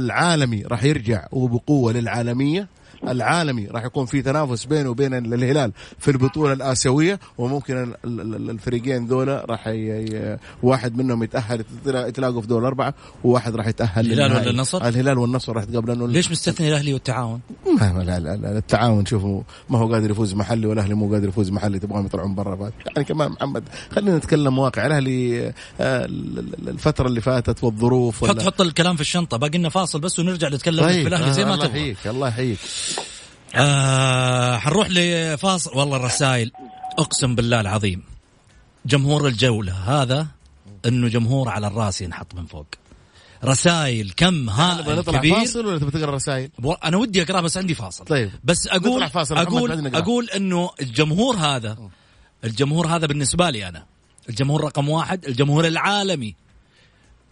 العالمي 0.04 0.62
راح 0.62 0.84
يرجع 0.84 1.26
وبقوة 1.32 1.92
للعالمية. 1.92 2.68
العالمي 3.08 3.66
راح 3.66 3.84
يكون 3.84 4.06
في 4.06 4.22
تنافس 4.22 4.64
بينه 4.64 4.88
وبين 4.90 5.14
الهلال 5.14 5.72
في 5.98 6.10
البطولة 6.10 6.52
الآسيوية 6.52 7.20
وممكن 7.38 7.76
ال- 8.04 8.20
ال- 8.20 8.50
الفريقين 8.50 9.06
ذولا 9.06 9.44
راح 9.48 9.66
ي- 9.68 10.36
واحد 10.62 10.96
منهم 10.96 11.22
يتأهل 11.22 11.64
يتلاقوا 11.86 12.40
في 12.40 12.46
دور 12.46 12.60
الأربعة 12.60 12.94
وواحد 13.24 13.56
راح 13.56 13.66
يتأهل 13.66 14.12
الهلال. 14.12 14.32
ولا 14.40 14.50
النصر؟ 14.50 14.88
الهلال 14.88 15.18
والنصر 15.18 15.52
راح 15.52 15.62
يتقابلون 15.62 16.10
ليش 16.10 16.30
مستثني 16.30 16.68
الأهلي 16.68 16.92
والتعاون؟ 16.94 17.40
ما 17.80 18.02
لا 18.06 18.18
لا 18.20 18.36
لا 18.36 18.58
التعاون 18.58 19.06
شوفوا 19.06 19.42
ما 19.70 19.78
هو 19.78 19.92
قادر 19.92 20.10
يفوز 20.10 20.34
محلي 20.34 20.66
والأهلي 20.66 20.94
مو 20.94 21.12
قادر 21.12 21.28
يفوز 21.28 21.50
محلي 21.50 21.78
تبغاهم 21.78 22.06
يطلعون 22.06 22.34
برا. 22.34 22.70
يعني 22.86 23.04
كمان 23.04 23.30
محمد 23.30 23.62
خلينا 23.90 24.16
نتكلم 24.16 24.58
واقع 24.58 24.86
الأهلي 24.86 25.48
آه، 25.48 25.52
ال- 25.80 26.38
ال- 26.38 26.68
الفترة 26.68 27.06
اللي 27.08 27.20
فاتت 27.20 27.64
والظروف 27.64 28.24
حط 28.24 28.42
حط 28.42 28.60
الكلام 28.60 28.94
في 28.94 29.00
الشنطة 29.00 29.36
باقي 29.36 29.58
لنا 29.58 29.68
فاصل 29.68 30.00
بس 30.00 30.18
ونرجع 30.18 30.48
نتكلم 30.48 30.86
في 30.88 31.06
الأهلي 31.06 31.32
زي 31.32 31.44
ما 31.44 31.50
آه، 31.50 31.54
الله 31.54 31.66
تبغى 31.66 31.78
يحييك 31.80 32.06
الله 32.06 32.28
يحييك 32.28 32.58
آه 33.54 34.56
حنروح 34.58 34.88
لفاصل 34.90 35.78
والله 35.78 35.96
الرسائل. 35.96 36.52
أقسم 36.98 37.34
بالله 37.34 37.60
العظيم 37.60 38.02
جمهور 38.86 39.28
الجولة 39.28 39.72
هذا 39.72 40.26
إنه 40.86 41.08
جمهور 41.08 41.48
على 41.48 41.66
الرأس 41.66 42.02
ينحط 42.02 42.34
من 42.34 42.46
فوق. 42.46 42.66
رسائل 43.44 44.12
كم؟ 44.16 44.50
هائل 44.50 45.02
كبير 45.02 45.34
فاصل 45.34 45.66
ولا 45.66 45.78
تبي 45.78 45.90
تقرأ 45.90 46.14
رسائل؟ 46.14 46.50
أنا 46.84 46.96
ودي 46.96 47.22
أقرأ 47.22 47.40
بس 47.40 47.56
عندي 47.56 47.74
فاصل. 47.74 48.04
طيب. 48.04 48.30
بس 48.44 48.68
أقول 48.68 49.10
فاصل. 49.10 49.36
أقول. 49.36 49.96
أقول 49.96 50.30
إنه 50.30 50.70
الجمهور 50.80 51.36
هذا 51.36 51.78
الجمهور 52.44 52.86
هذا 52.86 53.06
بالنسبة 53.06 53.50
لي 53.50 53.68
أنا 53.68 53.86
الجمهور 54.28 54.64
رقم 54.64 54.88
واحد 54.88 55.24
الجمهور 55.24 55.66
العالمي 55.66 56.34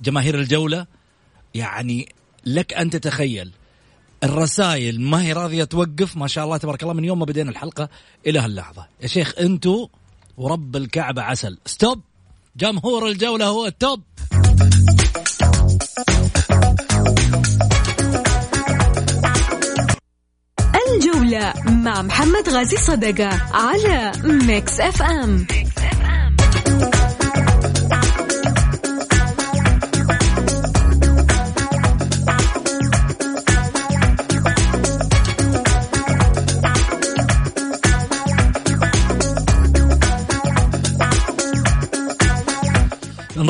جماهير 0.03 0.39
الجولة. 0.39 0.87
يعني 1.55 2.09
لك 2.45 2.75
أن 2.75 2.91
تتخيل 2.91 3.53
الرسائل 4.25 5.01
ما 5.01 5.23
هي 5.23 5.33
راضية 5.33 5.65
توقف 5.65 6.17
ما 6.17 6.27
شاء 6.27 6.45
الله 6.45 6.57
تبارك 6.57 6.83
الله 6.83 6.95
من 6.95 7.05
يوم 7.05 7.19
ما 7.19 7.25
بدينا 7.25 7.51
الحلقة 7.51 7.89
إلى 8.27 8.39
هاللحظة. 8.39 8.87
يا 9.03 9.07
شيخ 9.07 9.35
أنتوا 9.41 9.87
ورب 10.37 10.77
الكعبة 10.77 11.23
عسل. 11.23 11.59
stop! 11.67 12.01
جمهور 12.57 13.09
الجولة 13.09 13.47
هو 13.47 13.67
ال 13.67 13.74
top! 13.74 14.03
الجولة 20.95 21.55
مع 21.67 22.03
محمد 22.03 22.49
غازي 22.49 22.77
صدقة 22.77 23.29
على 23.53 24.13
Mix 24.25 24.81
FM. 24.81 25.47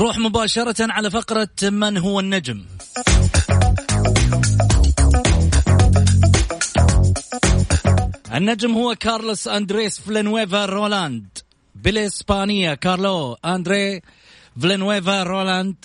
نروح 0.09 0.18
مباشرة 0.18 0.92
على 0.92 1.11
فقرة 1.11 1.49
من 1.62 1.99
هو 1.99 2.21
النجم. 2.21 2.64
النجم 8.35 8.73
هو 8.73 8.94
كارلوس 8.94 9.49
أندريس 9.49 10.01
فلينويفا 10.01 10.66
رولاند. 10.66 11.38
بالإسبانية 11.75 12.75
كارلو 12.75 13.37
أندري 13.44 14.01
فلينويفا 14.61 15.23
رولاند 15.23 15.77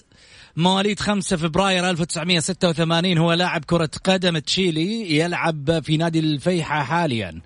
مواليد 0.55 0.99
5 0.99 1.37
فبراير 1.37 1.89
1986 1.89 3.17
هو 3.17 3.33
لاعب 3.33 3.65
كرة 3.65 3.89
قدم 4.03 4.37
تشيلي 4.37 5.17
يلعب 5.17 5.83
في 5.83 5.97
نادي 5.97 6.19
الفيحة 6.19 6.83
حاليا. 6.83 7.41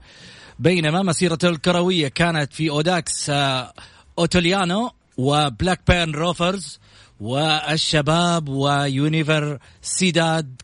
بينما 0.59 1.03
مسيرته 1.03 1.49
الكروية 1.49 2.07
كانت 2.07 2.53
في 2.53 2.69
أوداكس 2.69 3.29
آه، 3.29 3.73
إيتاليانو. 4.19 4.91
وبلاك 5.17 5.79
بيرن 5.87 6.11
روفرز 6.11 6.79
والشباب 7.19 8.49
ويونيفرسيداد 8.49 10.61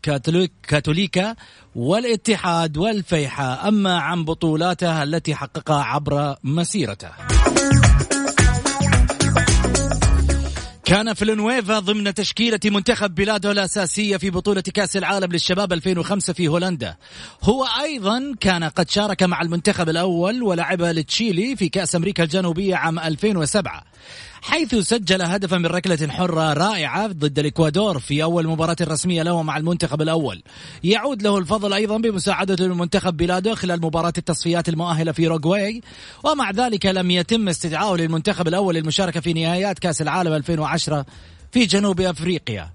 كاثوليكا 0.67 1.35
والاتحاد 1.75 2.77
والفيحة. 2.77 3.67
أما 3.67 3.97
عن 3.97 4.25
بطولاته 4.25 5.03
التي 5.03 5.35
حققها 5.35 5.83
عبر 5.83 6.35
مسيرته 6.43 7.09
كان 10.85 11.13
فلنويفا 11.13 11.79
ضمن 11.79 12.13
تشكيلة 12.13 12.59
منتخب 12.65 13.15
بلاده 13.15 13.51
الأساسية 13.51 14.17
في 14.17 14.29
بطولة 14.29 14.61
كأس 14.61 14.97
العالم 14.97 15.31
للشباب 15.31 15.73
2005 15.73 16.33
في 16.33 16.47
هولندا. 16.47 16.95
هو 17.43 17.65
أيضا 17.81 18.35
كان 18.39 18.63
قد 18.63 18.89
شارك 18.89 19.23
مع 19.23 19.41
المنتخب 19.41 19.89
الأول 19.89 20.43
ولعب 20.43 20.81
لتشيلي 20.81 21.55
في 21.55 21.69
كأس 21.69 21.95
أمريكا 21.95 22.23
الجنوبية 22.23 22.75
عام 22.75 22.99
2007 22.99 23.83
حيث 24.43 24.75
سجل 24.75 25.21
هدفا 25.21 25.57
من 25.57 25.65
ركلة 25.65 26.07
حرة 26.07 26.53
رائعة 26.53 27.07
ضد 27.07 27.39
الإكوادور 27.39 27.99
في 27.99 28.23
أول 28.23 28.47
مباراة 28.47 28.75
رسمية 28.81 29.23
له 29.23 29.43
مع 29.43 29.57
المنتخب 29.57 30.01
الأول. 30.01 30.43
يعود 30.83 31.21
له 31.21 31.37
الفضل 31.37 31.73
أيضا 31.73 31.97
بمساعدة 31.97 32.65
المنتخب 32.65 33.17
بلاده 33.17 33.55
خلال 33.55 33.81
مباراة 33.81 34.13
التصفيات 34.17 34.69
المؤهلة 34.69 35.11
في 35.11 35.27
أوروغواي 35.27 35.81
ومع 36.23 36.51
ذلك 36.51 36.85
لم 36.85 37.11
يتم 37.11 37.49
استدعائه 37.49 37.95
للمنتخب 37.95 38.47
الأول 38.47 38.75
للمشاركة 38.75 39.19
في 39.19 39.33
نهائيات 39.33 39.79
كأس 39.79 40.01
العالم 40.01 40.33
2010 40.33 41.05
في 41.51 41.65
جنوب 41.65 42.01
أفريقيا. 42.01 42.69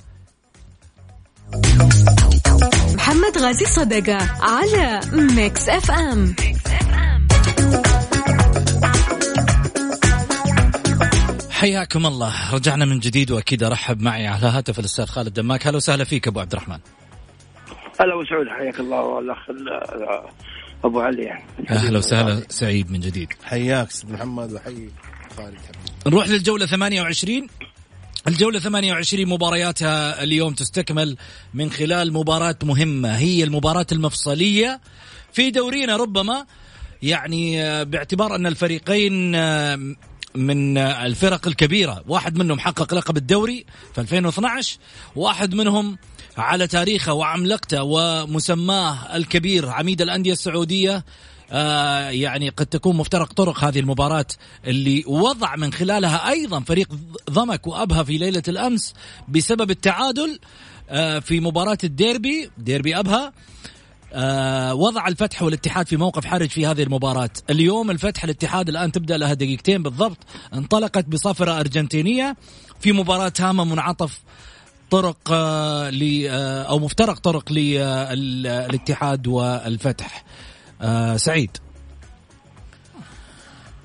محمد 2.95 3.39
غازي 3.39 3.65
صدقة 3.65 4.19
على 4.41 5.01
Mix 5.13 5.69
FM 5.69 6.35
حياكم 11.59 12.07
الله. 12.07 12.55
رجعنا 12.55 12.85
من 12.85 12.99
جديد 12.99 13.31
وأكيد 13.31 13.63
أرحب 13.63 14.03
معي 14.03 14.27
على 14.27 14.47
هاتف 14.47 14.79
الأستاذ 14.79 15.07
خالد 15.07 15.33
دماك. 15.35 15.67
أهلا 15.67 15.77
وسهلا 15.77 16.05
فيك 16.05 16.29
أبو 16.29 16.41
عبد 16.41 16.53
الرحمن. 16.53 16.79
هلا 18.01 18.15
وسعود 18.15 18.47
حياك 18.59 18.81
الله 18.81 19.01
والأخ 19.01 19.51
ال- 19.51 20.23
أبو 20.85 21.01
علي. 21.01 21.23
يعني 21.23 21.45
أهلا 21.71 21.99
وسهلا 21.99 22.43
سعيد 22.49 22.91
من 22.91 23.01
جديد. 23.01 23.29
حياك 23.45 23.89
أستاذ 23.91 24.13
محمد 24.13 24.53
وحي 24.53 24.89
خالد 25.37 25.59
نروح 26.07 26.29
للجولة 26.29 26.67
28 26.67 27.47
الجولة 28.29 28.59
28 28.59 29.29
مبارياتها 29.29 30.23
اليوم 30.23 30.55
تستكمل 30.55 31.17
من 31.55 31.71
خلال 31.71 32.13
مباراة 32.13 32.57
مهمة. 32.63 33.17
هي 33.19 33.45
المباراة 33.45 33.87
المفصلية 33.93 34.81
في 35.33 35.51
دورينا 35.51 35.97
ربما. 35.97 36.47
يعني 37.03 37.63
آه، 37.63 37.83
باعتبار 37.83 38.35
أن 38.35 38.47
الفريقين 38.47 39.35
آه، 39.35 39.95
من 40.39 40.79
الفرق 40.79 41.49
الكبيرة. 41.49 42.05
واحد 42.09 42.39
منهم 42.39 42.59
حقق 42.59 42.95
لقب 42.95 43.17
الدوري 43.17 43.65
في 43.95 44.01
2012 44.01 44.79
واحد 45.17 45.55
منهم 45.55 45.99
على 46.37 46.67
تاريخه 46.67 47.13
وعملقته 47.13 47.83
ومسماه 47.83 49.17
الكبير 49.17 49.69
عميد 49.69 50.03
الأندية 50.03 50.33
السعودية. 50.33 51.05
آه 51.51 52.11
يعني 52.11 52.49
قد 52.49 52.67
تكون 52.67 52.97
مفترق 52.97 53.33
طرق 53.33 53.65
هذه 53.65 53.81
المباراة 53.81 54.27
اللي 54.67 55.05
وضع 55.07 55.57
من 55.57 55.73
خلالها 55.73 56.29
أيضا 56.31 56.61
فريق 56.61 56.89
ضمك 57.31 57.67
وأبها 57.67 58.03
في 58.03 58.19
ليلة 58.19 58.43
الأمس 58.49 58.95
بسبب 59.29 59.71
التعادل 59.71 60.39
آه 60.91 61.19
في 61.19 61.41
مباراة 61.41 61.79
الديربي 61.85 62.51
ديربي 62.59 62.99
أبها 62.99 63.33
آه 64.13 64.75
وضع 64.75 65.09
الفتح 65.09 65.43
والاتحاد 65.43 65.87
في 65.87 65.97
موقف 65.97 66.25
حرج 66.27 66.49
في 66.49 66.67
هذه 66.67 66.83
المباراة. 66.83 67.31
اليوم 67.51 67.91
الفتح 67.91 68.25
الاتحاد 68.25 68.69
الآن 68.69 68.93
تبدأ 68.93 69.17
لها 69.17 69.35
دقيقتين 69.35 69.83
بالضبط. 69.83 70.19
انطلقت 70.55 71.05
بصفرة 71.05 71.61
أرجنتينية 71.61 72.37
في 72.81 72.93
مباراة 72.93 73.33
هامة 73.41 73.65
منعطف 73.65 74.21
طرق 74.91 75.17
آه 75.33 75.91
ل 75.91 76.27
آه 76.31 76.63
أو 76.63 76.79
مفترق 76.79 77.19
طرق 77.19 77.53
للاتحاد 77.53 79.27
والفتح. 79.27 80.25
سعيد. 81.17 81.51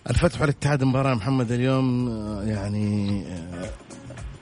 الفتح 0.09 0.41
والاتحاد 0.41 0.83
مباراة 0.83 1.13
محمد 1.13 1.51
اليوم 1.51 2.09
يعني 2.47 3.23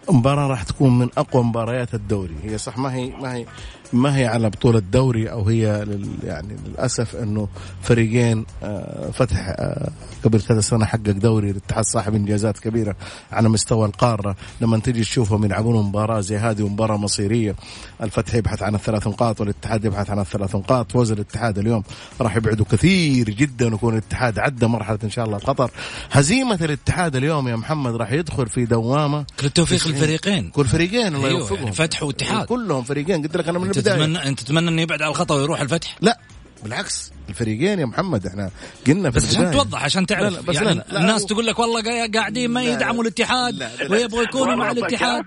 مباراة 0.10 0.48
راح 0.48 0.64
تكون 0.64 0.98
من 1.00 1.10
أقوى 1.18 1.44
مباريات 1.44 1.94
الدوري. 1.94 2.36
هي 2.44 2.58
صح 2.58 2.78
ما 2.78 2.94
هي 2.94 3.10
ما 3.10 3.34
هي 3.34 3.46
ما 3.94 4.18
هي 4.18 4.26
على 4.26 4.50
بطولة 4.50 4.80
دوري 4.80 5.32
أو 5.32 5.44
هي 5.44 5.86
لل 5.86 6.10
يعني 6.24 6.56
للأسف 6.66 7.16
أنه 7.16 7.48
فريقين 7.82 8.46
آه، 8.64 9.12
فتح 9.12 9.38
آه، 9.48 9.90
قبل 10.24 10.42
كذا 10.42 10.62
سنة 10.62 10.86
حقق 10.86 11.10
دوري 11.12 11.52
الاتحاد 11.52 11.84
صاحب 11.84 12.16
إنجازات 12.16 12.60
كبيرة 12.60 12.96
على 13.32 13.50
مستوى 13.50 13.86
القارة. 13.86 14.36
لما 14.62 14.80
تيجي 14.80 15.02
تشوفهم 15.02 15.46
يلعبون 15.46 15.86
مباراة 15.86 16.22
زي 16.22 16.38
هذه 16.38 16.64
ومباراة 16.64 16.98
مصيرية. 16.98 17.56
الفتح 18.04 18.36
يبحث 18.36 18.64
عن 18.64 18.76
الثلاث 18.76 19.08
نقاط 19.08 19.42
والاتحاد 19.42 19.86
يبحث 19.86 20.10
عن 20.10 20.20
الثلاث 20.20 20.56
نقاط. 20.56 20.92
فوز 20.92 21.12
الاتحاد 21.12 21.58
اليوم 21.58 21.84
راح 22.22 22.36
يبعدوا 22.36 22.66
كثير 22.72 23.30
جدا 23.30 23.72
ويكون 23.72 23.94
الاتحاد 23.94 24.40
عدى 24.40 24.66
مرحلة 24.66 25.00
إن 25.04 25.10
شاء 25.10 25.26
الله 25.26 25.38
القطر. 25.38 25.72
هزيمة 26.12 26.60
الاتحاد 26.62 27.16
اليوم 27.16 27.48
يا 27.48 27.56
محمد 27.56 27.96
راح 27.96 28.12
يدخل 28.12 28.48
في 28.48 28.66
دوامة 28.66 29.26
كل 29.40 29.48
التوفيق. 29.48 29.88
للفريقين. 29.88 30.50
كل 30.50 30.66
فريقين 30.66 31.16
الله 31.16 31.28
أيوة، 31.28 31.40
يوفقهم. 31.40 31.60
يعني 31.60 31.72
فتح 31.72 32.04
واتحاد. 32.04 32.46
كلهم 32.46 32.84
فريقين. 32.84 33.22
قلت 33.22 33.38
لك 33.38 33.48
أنا 33.48 33.60
من 33.60 33.72
تتمنى 33.82 34.28
أنت 34.28 34.40
تتمنى 34.40 34.70
إنه 34.70 34.82
يبعد 34.82 35.02
على 35.02 35.10
الخطأ 35.12 35.36
ويروح 35.36 35.62
الفتح؟ 35.62 35.96
لا 36.02 36.20
بالعكس. 36.64 37.12
الفريقين 37.30 37.80
يا 37.80 37.86
محمد 37.86 38.26
إحنا 38.28 38.52
قلنا 38.88 39.12
في 39.12 39.18
بس 39.18 39.36
عشان. 39.36 39.52
توضح 39.52 39.84
عشان 39.84 40.06
تعرف 40.06 40.24
لا 40.24 40.30
لا 40.30 40.42
بس 40.42 40.56
يعني 40.56 40.68
لا 40.68 40.74
لا 40.74 40.84
لا 40.94 41.00
الناس 41.00 41.22
هو- 41.22 41.28
تقول 41.28 41.46
لك 41.48 41.60
والله 41.60 41.82
قا- 41.82 42.12
قاعدين 42.18 42.52
ما 42.52 42.60
لا 42.60 42.66
لا. 42.66 42.72
يدعموا 42.74 43.04
الاتحاد 43.04 43.54
لا 43.56 43.70
لا. 43.84 43.92
ويبغوا 43.92 44.24
يكونوا 44.24 44.56
مع 44.56 44.72
الاتحاد 44.72 45.24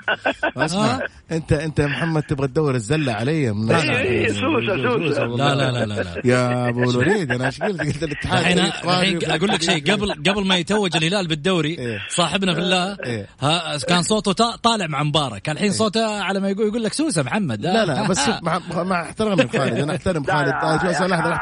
اسمع 0.56 0.84
ها؟ 0.86 1.00
انت 1.32 1.52
انت 1.52 1.78
يا 1.78 1.86
محمد 1.86 2.22
تبغى 2.22 2.46
تدور 2.48 2.74
الزله 2.74 3.12
علي 3.12 3.52
من 3.52 3.66
لا، 3.68 3.72
لا. 3.84 3.98
إيه،. 4.00 4.28
لا 4.28 5.54
لا 5.54 5.70
لا 5.70 5.84
لا, 5.86 5.94
لا. 5.94 6.22
يا 6.24 6.68
ابو 6.68 6.90
الوليد 6.90 7.32
أنا 7.32 7.46
إيش 7.46 7.62
قلت 7.62 7.80
قلت 7.80 8.02
الاتحاد 8.02 8.58
الحين 8.58 9.30
أقول 9.30 9.48
لك 9.48 9.62
شيء 9.62 9.92
قبل 9.92 10.12
قبل 10.12 10.46
ما 10.46 10.56
يتوج 10.56 10.96
الهلال 10.96 11.26
بالدوري 11.28 11.78
إيه. 11.78 11.98
صاحبنا 12.10 12.54
في 12.54 12.60
الله 12.60 12.96
إيه. 13.06 13.26
ها 13.40 13.78
كان 13.88 14.02
صوته 14.02 14.32
تا- 14.32 14.56
طالع 14.62 14.86
مع 14.86 15.02
مبارك 15.02 15.48
الحين 15.48 15.72
صوته 15.72 16.22
على 16.22 16.40
ما 16.40 16.48
يقول 16.48 16.66
يقول 16.68 16.82
لك 16.82 16.92
سوسه 16.92 17.22
محمد 17.22 17.60
لا 17.60 17.84
لا 17.84 18.08
بس 18.08 18.28
مع, 18.42 19.02
احترامي 19.02 19.48
خالد 19.48 19.78
أنا 19.78 19.92
احترم 19.96 20.24
لا، 20.24 20.34
خالد 20.34 20.48
لا، 20.48 20.74
آه، 20.74 20.86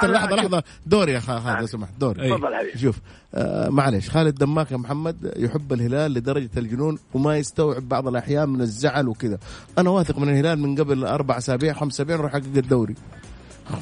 لحظه 0.07 0.37
لحظه 0.37 0.42
لحظة 0.43 0.63
دوري 0.87 1.13
يا 1.13 1.21
خالد 1.21 1.61
لو 1.61 1.67
سمحت 1.67 1.93
دوري. 1.99 2.31
تفضل 2.31 2.55
حبيبي. 2.55 2.79
شوف 2.79 2.99
آه 3.35 3.69
معلش 3.69 4.11
خالد 4.11 4.35
دماك 4.35 4.73
يا 4.73 4.77
محمد 4.77 5.33
يحب 5.37 5.73
الهلال 5.73 6.15
لدرجة 6.15 6.51
الجنون 6.57 6.99
وما 7.15 7.37
يستوعب 7.37 7.89
بعض 7.89 8.09
الأحيان 8.09 8.49
من 8.49 8.61
الزعل 8.61 9.09
وكذا. 9.09 9.39
أنا 9.79 9.91
واثق 9.91 10.19
من 10.19 10.29
الهلال 10.29 10.59
من 10.59 10.81
قبل 10.81 11.05
أربع 11.05 11.39
أسابيع 11.39 11.73
خمس 11.73 11.95
أسابيع 11.95 12.17
نروح 12.17 12.33
حقق 12.33 12.43
الدوري. 12.57 12.95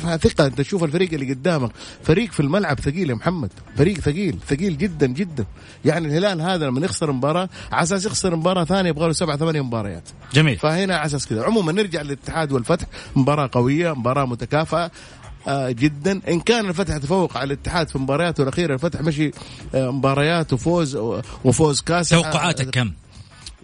ثقة 0.00 0.46
أنت 0.46 0.58
تشوف 0.58 0.84
الفريق 0.84 1.14
اللي 1.14 1.32
قدامك. 1.32 1.70
فريق 2.02 2.32
في 2.32 2.40
الملعب 2.40 2.80
ثقيل 2.80 3.10
يا 3.10 3.14
محمد 3.14 3.50
فريق 3.76 3.98
ثقيل 3.98 4.38
ثقيل 4.48 4.78
جدا 4.78 5.06
جدا. 5.06 5.44
يعني 5.84 6.08
الهلال 6.08 6.40
هذا 6.40 6.66
لما 6.66 6.84
يخسر 6.84 7.12
مباراة 7.12 7.48
على 7.72 7.82
أساس 7.82 8.06
يخسر 8.06 8.36
مباراة 8.36 8.64
ثانية 8.64 8.90
يبغى 8.90 9.06
له 9.06 9.12
سبع 9.12 9.36
ثمانية 9.36 9.60
مباريات. 9.60 10.08
جميل. 10.32 10.56
فهنا 10.56 10.96
على 10.96 11.06
أساس 11.06 11.26
كذا. 11.26 11.44
عموما 11.44 11.72
نرجع 11.72 12.02
للاتحاد 12.02 12.52
والفتح. 12.52 12.86
مباراة 13.16 13.50
قوية 13.52 13.92
مباراة 13.92 14.24
متكافئة. 14.24 14.84
آه 14.84 14.90
جدا. 15.48 16.20
إن 16.28 16.40
كان 16.40 16.68
الفتح 16.68 16.96
تفوق 16.96 17.36
على 17.36 17.46
الاتحاد 17.54 17.88
في 17.88 17.98
مبارياته 17.98 18.42
الأخيرة 18.42 18.74
الفتح 18.74 19.00
مشي 19.00 19.30
آه 19.74 19.90
مباريات 19.90 20.52
وفوز 20.52 20.96
وفوز 21.44 21.80
كاس 21.80 22.08
توقعاتك 22.08 22.66
آه 22.66 22.70
كم؟ 22.82 22.92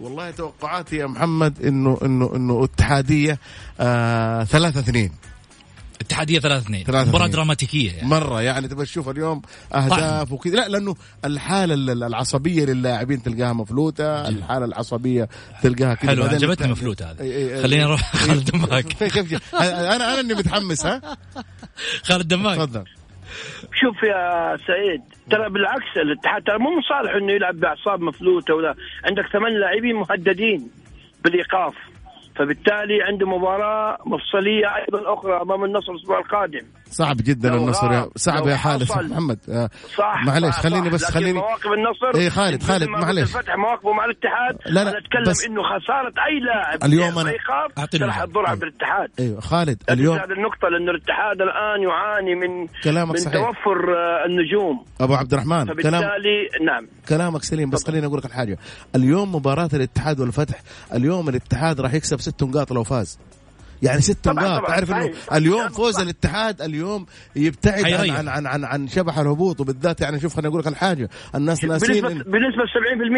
والله 0.01 0.31
توقعاتي 0.31 0.97
يا 0.97 1.07
محمد 1.07 1.62
إنه 1.65 1.99
إنه 2.03 2.31
إنه 2.37 2.65
اتحادية 2.65 3.39
آه 3.81 4.45
ثلاثة 4.45 4.81
اثنين. 4.81 5.12
اتحادية 6.01 6.39
3 6.39 6.63
2 6.63 6.85
ثلاثة 6.85 7.09
مباراة 7.09 7.23
اثنين. 7.25 7.35
دراماتيكية 7.37 7.93
يعني. 7.93 8.09
مرة 8.09 8.43
يعني 8.43 8.69
تبغى 8.69 8.85
تشوف 8.85 9.09
اليوم 9.09 9.43
أهداف 9.75 10.33
وكذا. 10.33 10.55
لا 10.57 10.69
لأنه 10.69 10.97
الحالة 11.25 11.75
ال- 11.75 12.03
العصبية 12.03 12.65
للاعبين 12.65 13.23
تلقاها 13.23 13.53
مفلوتة 13.53 14.29
الحالة 14.29 14.65
العصبية 14.65 15.29
تلقاها 15.63 15.95
كذا. 15.95 16.11
حلو 16.11 16.25
عجبتني 16.25 16.53
الت- 16.53 16.79
مفلوت 16.79 17.03
هذا 17.03 17.17
إي- 17.19 17.59
إي- 17.59 17.63
خليني 17.63 17.85
أروح 17.85 18.17
خالد 18.17 18.51
دماغ 18.51 18.81
كيف 18.81 19.55
أنا 19.55 19.97
أنا 19.97 20.21
اللي 20.21 20.35
متحمس 20.35 20.87
ها؟ 20.87 21.17
خالد 22.03 22.29
دماغ 22.29 22.55
تفضل. 22.65 22.85
شوف 23.75 24.03
يا 24.03 24.57
سعيد 24.67 25.01
ترى 25.31 25.51
بالعكس 25.51 25.97
الاتحاد 25.97 26.43
ترى 26.43 26.59
مو 26.59 26.71
مصالح 26.79 27.15
إنه 27.23 27.33
يلعب 27.33 27.55
بأعصاب 27.61 28.01
مفلوتة 28.01 28.55
ولا 28.55 28.75
عندك 29.05 29.25
ثمان 29.33 29.61
لاعبين 29.61 29.95
مهددين 29.97 30.71
بالإيقاف. 31.25 31.75
فبالتالي 32.37 33.03
عنده 33.03 33.27
مباراة 33.27 33.99
مفصلية 34.07 34.77
أيضا 34.77 35.14
أخرى 35.14 35.42
أمام 35.42 35.64
النصر 35.64 35.92
الأسبوع 35.92 36.18
القادم. 36.18 36.62
صعب 36.97 37.17
جدا 37.17 37.55
النصر 37.55 37.93
يا 37.93 38.09
صعب 38.17 38.47
يا 38.47 38.57
حصل. 38.57 39.09
محمد 39.09 39.39
آه، 39.49 39.71
صح 39.97 40.23
معلش 40.27 40.57
خليني. 40.57 40.91
بس 40.91 41.05
خليني 41.05 41.33
مواقف 41.33 41.67
النصر 41.67 42.19
إيه 42.21 42.29
خالد، 42.29 42.63
خالد، 42.63 42.89
معلش. 42.89 43.37
الفتح 43.37 43.57
مواقفه 43.57 43.93
مع 43.93 44.05
الاتحاد 44.05 44.59
لا، 44.67 44.85
لا، 44.85 44.91
أنا 44.91 44.99
أتكلم 44.99 45.23
بس- 45.31 45.45
إنه 45.45 45.63
خسارة 45.63 46.13
أي 46.27 46.41
لاعب 46.41 46.85
اليوم 46.85 47.19
ايقاف 47.19 47.79
أعطيني 47.79 48.05
راح. 48.05 48.25
تضر 48.25 48.47
عبد 48.47 48.63
الاتحاد 48.63 49.11
أيوه 49.19 49.41
خالد 49.41 49.83
اليوم 49.91 50.17
هذه 50.19 50.33
النقطة 50.33 50.69
لأنه 50.69 50.91
الاتحاد 50.91 51.41
الآن 51.43 51.83
يعاني 51.83 52.35
من 52.35 52.67
كلامك 52.85 53.11
من 53.15 53.21
صحيح. 53.21 53.35
توفر 53.35 53.95
آه، 53.97 54.27
النجوم 54.27 54.85
أبو 55.01 55.15
عبد 55.15 55.33
الرحمن 55.33 55.65
كلام 55.65 55.73
فبالتالي 56.03 56.49
نعم 56.67 56.87
كلامك 57.09 57.43
سليم 57.43 57.71
بس 57.71 57.87
خليني 57.87 58.07
أقول 58.07 58.19
لك 58.19 58.25
الحاجة 58.27 58.59
اليوم 58.95 59.35
مباراة 59.35 59.69
الاتحاد 59.75 60.21
والفتح 60.21 60.61
اليوم 60.95 61.29
الاتحاد 61.29 61.81
راح 61.81 61.95
يكسب 61.95 62.21
ست 62.21 62.43
نقاط 62.43 62.73
لو 62.73 62.85
فاز 62.85 63.19
يعني 63.83 64.01
ست 64.01 64.29
نقاط 64.29 64.67
تعرف 64.67 64.91
إنه. 64.91 65.11
اليوم 65.33 65.69
فوز. 65.69 66.01
الاتحاد 66.01 66.62
اليوم 66.62 67.07
يبتعد 67.37 67.85
عن. 67.85 68.11
عن 68.11 68.29
عن 68.29 68.47
عن, 68.47 68.65
عن 68.65 68.89
شبح 68.89 69.19
الهبوط 69.19 69.61
وبالذات 69.61 70.01
يعني 70.01 70.21
شوف 70.21 70.35
خليني 70.37 70.49
أقول 70.49 70.61
لك 70.61 70.67
الحاجة 70.67 71.09
الناس 71.35 71.65
ناسين 71.65 72.03
بنسبة 72.03 72.23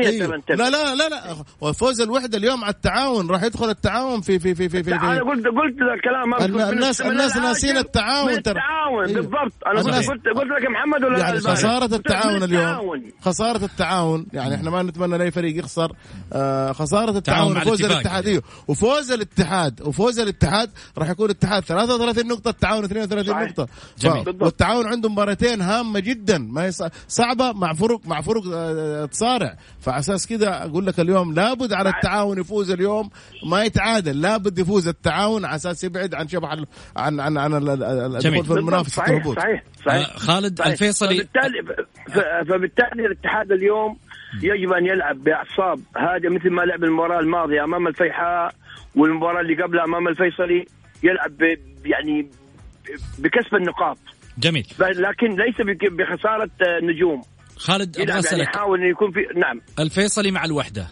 70% 0.03 0.07
أيوه. 0.07 0.43
لا 0.49 0.71
لا 0.71 0.95
لا 0.95 1.09
لا 1.09 1.23
وفوز 1.61 2.01
الوحدة 2.01 2.39
اليوم 2.39 2.65
على 2.65 2.73
التعاون 2.75 3.31
راح 3.31 3.43
يدخل 3.43 3.71
التعاون 3.71 4.21
في 4.21 4.39
في 4.39 4.55
في 4.55 4.69
في, 4.69 4.83
في, 4.83 4.93
أنا 4.95 4.99
في 5.15 5.21
قلت 5.21 5.47
قلت 5.47 5.77
ذا 5.89 5.95
الكلام 5.95 6.35
قلت 6.35 6.51
من- 6.51 6.73
الناس- 6.73 7.01
الناس 7.01 7.37
ناسين 7.37 7.77
التعاون. 7.77 8.31
التعاون 8.31 9.05
أيوه. 9.07 9.15
بالضبط 9.21 9.53
أنا 9.67 9.81
قلت. 9.81 9.95
قلت 9.95 10.27
قلت 10.39 10.51
لك 10.51 10.71
محمد 10.71 11.05
ولا 11.05 11.19
يعني 11.19 11.39
قلت 11.39 11.47
لك 11.65 11.93
التعاون 11.93 12.43
اليوم. 12.43 13.03
خسارة 13.21 13.65
التعاون 13.65 14.27
يعني 14.33 14.55
إحنا 14.55 14.71
ما 14.71 14.83
نتمنى 14.83 15.19
لأي 15.19 15.31
فريق 15.31 15.59
يخسر 15.59 15.93
آه 16.33 16.73
خسارة 16.73 17.11
التعاون 17.19 17.55
مع 17.55 17.63
وفوز. 17.63 17.83
الاتحاد 17.85 18.27
أيوه 18.27 18.43
وفوز 18.69 19.13
الاتحاد 19.13 19.81
وفوز 19.83 20.21
الاتحاد 20.21 20.48
راح 20.99 21.11
يكون 21.11 21.27
الاتحاد 21.27 21.63
33 21.63 22.27
نقطة 22.29 22.49
التعاون 22.49 22.85
32 22.85 23.35
صحيح. 23.35 23.49
نقطة. 23.49 23.69
جميل. 23.99 24.43
والتعاون 24.43 24.87
عنده 24.87 25.09
مباراتين 25.09 25.61
هامة 25.61 26.01
جدا 26.01 26.39
ما 26.39 26.67
يص... 26.67 26.83
صعبة 27.09 27.53
مع 27.53 27.73
فرق 27.73 28.01
مع 28.07 28.21
فرق 28.21 28.43
آه، 28.55 29.05
تصارع. 29.07 29.57
فعلى 29.81 29.99
أساس 29.99 30.27
كذا 30.27 30.63
أقول 30.65 30.87
لك 30.87 31.01
اليوم 31.01 31.35
لابد 31.35 31.73
على 31.73 31.89
التعاون 31.89 32.39
يفوز 32.41 32.71
اليوم 32.71 33.11
ما 33.47 33.65
يتعادل 33.65 34.21
لابد 34.21 34.59
يفوز 34.59 34.89
التعاون. 34.89 35.45
على 35.45 35.57
أساس 35.57 35.85
يبعد 35.85 36.15
عن 36.15 36.29
شبح 36.29 36.53
ال- 36.53 36.67
عن 36.97 37.21
عن 37.21 37.39
عن 37.39 37.55
ال- 37.55 37.71
ال- 37.71 37.83
ال- 37.83 38.19
جميل. 38.19 38.39
الدخول 38.39 38.57
في 38.57 38.61
المنافسة 38.61 38.97
صحيح 38.97 39.09
الهبوط. 39.11 39.37
صحيح 39.39 39.63
صحيح. 39.87 40.09
آه، 40.15 40.19
خالد 40.19 40.59
صحيح. 40.59 40.73
الفيصلي. 40.73 41.15
فبالتالي 41.17 41.63
ف- 42.09 42.49
فبالتالي 42.53 43.07
الاتحاد 43.07 43.53
اليوم 43.53 43.97
يجب 44.43 44.73
أن 44.73 44.87
يلعب 44.87 45.17
بأعصاب 45.25 45.81
هذا 45.97 46.29
مثل 46.31 46.51
ما 46.51 46.63
لعب 46.63 46.85
المباراة 46.85 47.21
الماضية 47.21 47.65
أمام 47.65 47.87
الفيحاء. 47.87 48.55
والمباراة 48.99 49.41
اللي 49.41 49.63
قبلها 49.63 49.85
أمام 49.85 50.09
الفيصلي 50.09 50.67
يلعب 51.03 51.31
ب- 51.31 51.87
يعني 51.87 52.31
بكسب 53.19 53.55
النقاط. 53.55 53.99
جميل. 54.39 54.67
لكن 54.81 55.27
ليس 55.31 55.55
بخسارة 55.93 56.51
آه، 56.63 56.81
نجوم. 56.83 57.23
خالد 57.57 57.99
يلعب 57.99 58.23
يعني 58.25 58.43
يحاول 58.43 58.79
إنه 58.81 58.89
يكون 58.91 59.11
في 59.11 59.27
نعم. 59.37 59.61
الفيصلي 59.79 60.31
مع 60.31 60.45
الوحدة. 60.45 60.87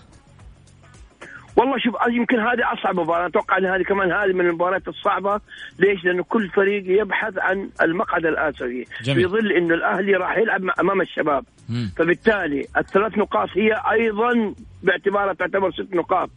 والله 1.57 1.79
شوف 1.79 1.97
آه، 1.97 2.11
يمكن 2.11 2.39
هذه 2.41 2.73
أصعب 2.81 3.01
مباراة. 3.01 3.27
أتوقع 3.27 3.59
إن 3.59 3.67
هذه 3.67 3.83
كمان 3.83 4.13
هذه 4.13 4.33
من 4.33 4.47
المباريات 4.47 4.89
الصعبة. 4.89 5.41
ليش؟ 5.79 6.05
لأنه 6.05 6.23
كل 6.25 6.49
فريق 6.49 6.85
يبحث 7.03 7.39
عن 7.39 7.71
المقعد 7.83 8.27
الاسيوي 8.27 8.85
جميل. 9.05 9.21
في 9.21 9.27
ظل 9.27 9.53
إنه 9.53 9.75
الأهلي 9.75 10.13
راح 10.13 10.39
يلعب 10.39 10.63
أمام 10.81 11.01
الشباب. 11.01 11.45
مم. 11.69 11.91
فبالتالي 11.97 12.67
الثلاث 12.77 13.19
نقاط 13.19 13.49
هي 13.57 13.73
أيضا 13.93 14.55
باعتبارها 14.83 15.33
تعتبر 15.35 15.73
ست 15.73 15.95
نقاط. 15.95 16.31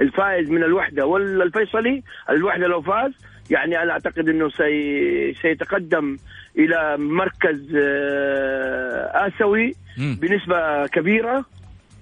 الفائز 0.00 0.50
من 0.50 0.62
الوحدة 0.62 1.06
والفيصلي 1.06 2.02
الوحدة 2.30 2.66
لو 2.66 2.82
فاز 2.82 3.12
يعني 3.50 3.82
أنا 3.82 3.92
أعتقد 3.92 4.28
إنه 4.28 4.48
سي 4.48 5.34
سيتقدم 5.42 6.16
إلى 6.58 6.96
مركز 6.98 7.76
آه، 7.76 9.28
آسيوي. 9.28 9.74
بنسبة 9.98 10.86
كبيرة 10.86 11.44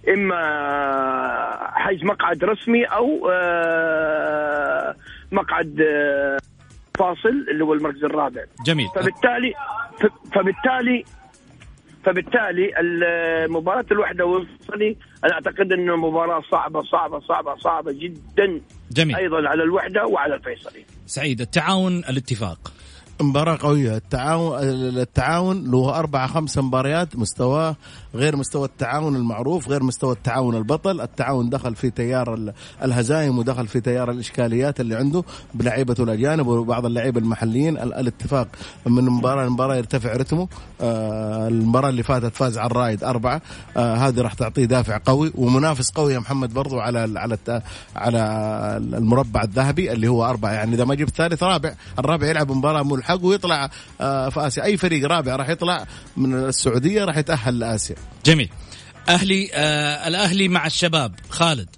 إما 0.09 0.39
حيز 1.75 2.05
مقعد 2.05 2.45
رسمي 2.45 2.85
أو 2.85 3.31
آه، 3.33 4.97
مقعد 5.33 5.81
آه، 5.81 6.39
فاصل 6.99 7.47
اللي 7.51 7.65
هو 7.65 7.75
المركز 7.75 8.05
الرابع 8.05 8.41
جميل 8.67 8.89
فبالتالي 8.95 9.55
فبالتالي 10.35 11.05
فبالتالي 12.05 12.71
المباراة 12.81 13.85
الوحدة 13.93 14.25
والفيصلي 14.25 14.97
أنا 15.25 15.33
أعتقد 15.33 15.73
أنه 15.73 15.97
مباراة 15.97 16.43
صعبة 16.51 16.83
صعبة 16.83 17.21
صعبة 17.21 17.57
صعبة 17.57 17.93
جدا. 17.93 18.61
جميل. 18.93 19.17
أيضا 19.17 19.49
على 19.49 19.63
الوحدة 19.63 20.07
وعلى 20.07 20.35
الفيصلي. 20.35 20.85
سعيد 21.07 21.41
التعاون 21.41 21.99
الاتفاق. 21.99 22.73
مباراة 23.23 23.59
قوية. 23.61 23.97
التعاون 23.97 24.59
التعاون 24.99 25.71
له 25.71 25.99
أربعة 25.99 26.27
خمسة 26.27 26.63
مباريات 26.63 27.17
مستواه 27.17 27.77
غير 28.15 28.37
مستوى 28.37 28.65
التعاون 28.65 29.17
المعروف 29.17 29.69
غير 29.69 29.83
مستوى 29.83 30.13
التعاون 30.13 30.57
البطل. 30.57 31.01
التعاون 31.01 31.51
دخل 31.51 31.75
في 31.75 31.91
تيار 31.91 32.35
ال- 32.35 32.53
الهزايم 32.83 33.39
ودخل 33.39 33.67
في 33.69 33.81
تيار 33.81 34.11
الإشكاليات 34.11 34.81
اللي 34.81 34.95
عنده 34.97 35.25
بلعيبته 35.55 36.05
الأجانب 36.05 36.47
وبعض 36.47 36.87
اللعيبة 36.87 37.21
المحليين. 37.21 37.77
ال- 37.79 37.95
الاتفاق 37.95 38.49
من 38.87 39.05
مباراة 39.05 39.47
لمباراة 39.47 39.77
يرتفع 39.77 40.13
رتمه. 40.17 40.49
آه 40.81 41.49
المباراة 41.49 41.89
اللي 41.89 42.03
فاتت 42.03 42.35
فاز 42.37 42.59
على 42.59 42.67
الرايد 42.71 43.05
أربعة. 43.05 43.43
آه 43.77 43.95
هذه 43.95 44.21
راح 44.21 44.35
تعطيه 44.35 44.65
دافع 44.65 45.01
قوي 45.05 45.33
ومنافس 45.35 45.91
قوي 45.91 46.15
يا 46.15 46.19
محمد 46.19 46.55
برضو 46.55 46.79
على 46.81 46.99
على 47.19 47.39
على 47.97 48.19
المربع 48.77 49.43
الذهبي 49.43 49.93
اللي 49.93 50.09
هو 50.09 50.25
أربعة. 50.25 50.53
يعني 50.53 50.75
إذا 50.75 50.85
ما 50.85 50.95
جبت 50.95 51.17
ثالث 51.17 51.43
رابع. 51.43 51.75
الرابع 51.99 52.27
يلعب 52.27 52.53
مباراة 52.53 52.83
ملحق 52.83 53.12
ويطلع 53.23 53.71
آه 54.01 54.29
في 54.29 54.47
آسيا. 54.47 54.65
أي 54.65 54.77
فريق 54.77 55.07
رابع 55.09 55.37
راح 55.37 55.49
يطلع 55.49 55.85
من 56.17 56.35
السعودية 56.35 57.05
راح 57.05 57.17
يتأهل 57.17 57.59
لآسيا. 57.59 57.97
جميل. 58.25 58.49
أهلي 59.09 59.51
آه 59.55 60.09
الأهلي 60.09 60.49
مع 60.49 60.67
الشباب 60.67 61.15
خالد. 61.31 61.69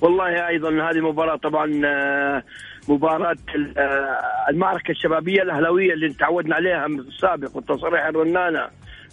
والله 0.00 0.48
أيضا 0.48 0.68
هذه 0.68 1.00
مباراة 1.00 1.36
طبعا 1.36 1.80
آه، 1.86 2.42
مباراة 2.88 3.36
آه، 3.78 4.50
المعركة 4.50 4.90
الشبابية 4.90 5.42
الأهلاوية 5.42 5.92
اللي 5.92 6.14
تعودنا 6.14 6.54
عليها 6.54 6.86
من 6.86 7.00
السابق 7.00 7.56
والتصريح 7.56 8.04
الرنانة 8.06 8.68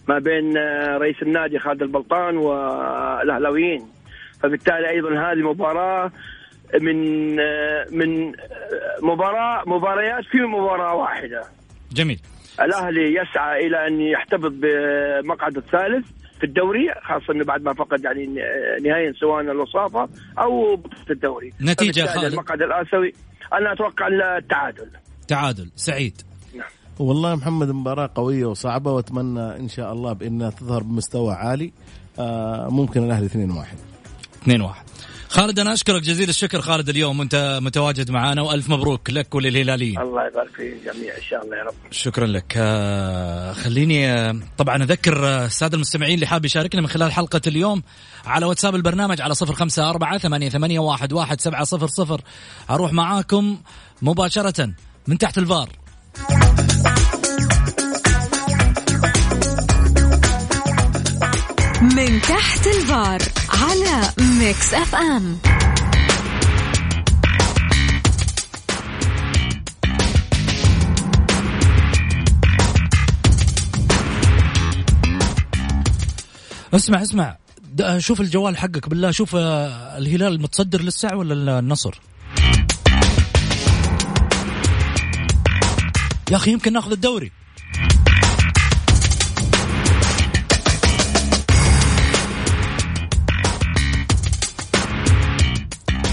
ما 0.07 0.19
بين 0.19 0.57
رئيس 0.97 1.15
النادي 1.21 1.60
خالد 1.60 1.81
البلطان 1.81 2.38
والأهلاويين. 2.38 3.88
فبالتالي 4.43 4.89
أيضا 4.89 5.10
هذه 5.10 5.51
مباراة 5.51 6.12
من 6.81 7.36
من 7.91 8.31
مباراة 9.03 9.63
مباريات 9.67 10.23
في 10.31 10.38
مباراة 10.38 10.95
واحدة. 10.95 11.43
جميل. 11.91 12.19
الأهلي 12.62 13.15
يسعى 13.15 13.67
إلى 13.67 13.88
أن 13.88 14.01
يحتفظ 14.01 14.51
بمقعد 14.53 15.57
الثالث 15.57 16.05
في 16.39 16.43
الدوري 16.43 16.88
خاصة 17.03 17.34
إنه 17.34 17.43
بعد 17.43 17.62
ما 17.62 17.73
فقد 17.73 18.03
يعني 18.03 18.25
نهائيا 18.84 19.13
سواء 19.19 19.41
الوصافة 19.41 20.10
أو 20.39 20.75
بطولة 20.75 21.10
الدوري. 21.10 21.53
نتيجة 21.62 22.05
خالد؟ 22.05 22.34
المقعد 22.34 22.62
الآسيوي 22.62 23.13
أنا 23.53 23.73
أتوقع 23.73 24.07
التعادل 24.38 24.89
تعادل. 25.27 25.69
سعيد. 25.75 26.21
نعم. 26.55 26.69
والله 26.99 27.36
محمد 27.36 27.67
مباراة 27.71 28.10
قوية 28.15 28.45
وصعبة 28.45 28.91
وأتمنى 28.91 29.55
إن 29.55 29.67
شاء 29.67 29.93
الله 29.93 30.13
بأنها 30.13 30.49
تظهر 30.49 30.84
بمستوى 30.84 31.34
عالي. 31.34 31.73
آه 32.19 32.67
ممكن 32.69 33.03
الأهلي 33.03 33.25
2 33.25 33.51
1 33.51 33.77
2 34.43 34.62
1 34.62 34.86
خالد 35.32 35.60
أنا 35.60 35.74
أشكرك 35.74 36.02
جزيل 36.02 36.30
الشكر 36.30 36.62
خالد 36.62 36.89
اليوم 36.89 37.22
انت 37.22 37.60
متواجد 37.62 38.12
معنا 38.12 38.41
وألف 38.41 38.70
مبروك 38.70 39.10
لك 39.10 39.36
وللهلاليين. 39.36 40.00
الله 40.00 40.28
يبارك 40.28 40.50
في 40.56 40.74
الجميع 40.74 41.17
إن 41.17 41.22
شاء 41.30 41.46
الله 41.46 41.58
يا 41.58 41.63
رب. 41.63 41.74
شكرا 41.91 42.28
لك. 42.28 42.54
آه 42.58 43.54
خليني 43.54 44.12
آه 44.12 44.39
طبعا 44.58 44.84
أذكر 44.84 45.46
الساده 45.46 45.76
المستمعين 45.76 46.15
اللي 46.15 46.26
حاب 46.26 46.46
يشاركنا 46.46 46.82
من 46.82 46.88
خلال 46.88 47.12
حلقة 47.12 47.41
اليوم 47.48 47.84
على 48.26 48.46
واتساب 48.46 48.76
البرنامج 48.76 49.22
على 49.22 49.34
صفر 49.34 49.54
خمسة 49.54 49.89
أربعة 49.89 50.17
ثمانية, 50.17 50.50
ثمانية 50.50 50.80
واحد, 50.80 51.13
واحد 51.13 51.41
سبعة 51.41 51.63
صفر 51.63 51.88
صفر. 51.88 52.22
أروح 52.70 52.94
معاكم 52.94 53.58
مباشرة 54.02 54.74
من 55.08 55.17
تحت 55.17 55.38
الفار. 55.38 55.70
من 61.82 62.22
تحت 62.22 62.67
الفار 62.67 63.22
على 63.50 64.02
Mix 64.39 64.74
FM. 64.74 65.38
اسمع 76.74 77.02
اسمع. 77.02 77.38
شوف 77.98 78.22
الجوال 78.22 78.58
حقك 78.58 78.89
بالله. 78.89 79.12
شوف 79.12 79.36
آه، 79.36 79.98
الهلال 79.98 80.41
متصدر 80.41 80.82
للساعة 80.82 81.15
ولا 81.15 81.60
النصر؟ 81.60 82.00
يا 86.32 86.36
أخي 86.36 86.52
يمكن 86.52 86.74
ناخذ 86.74 86.91
الدوري. 86.91 87.32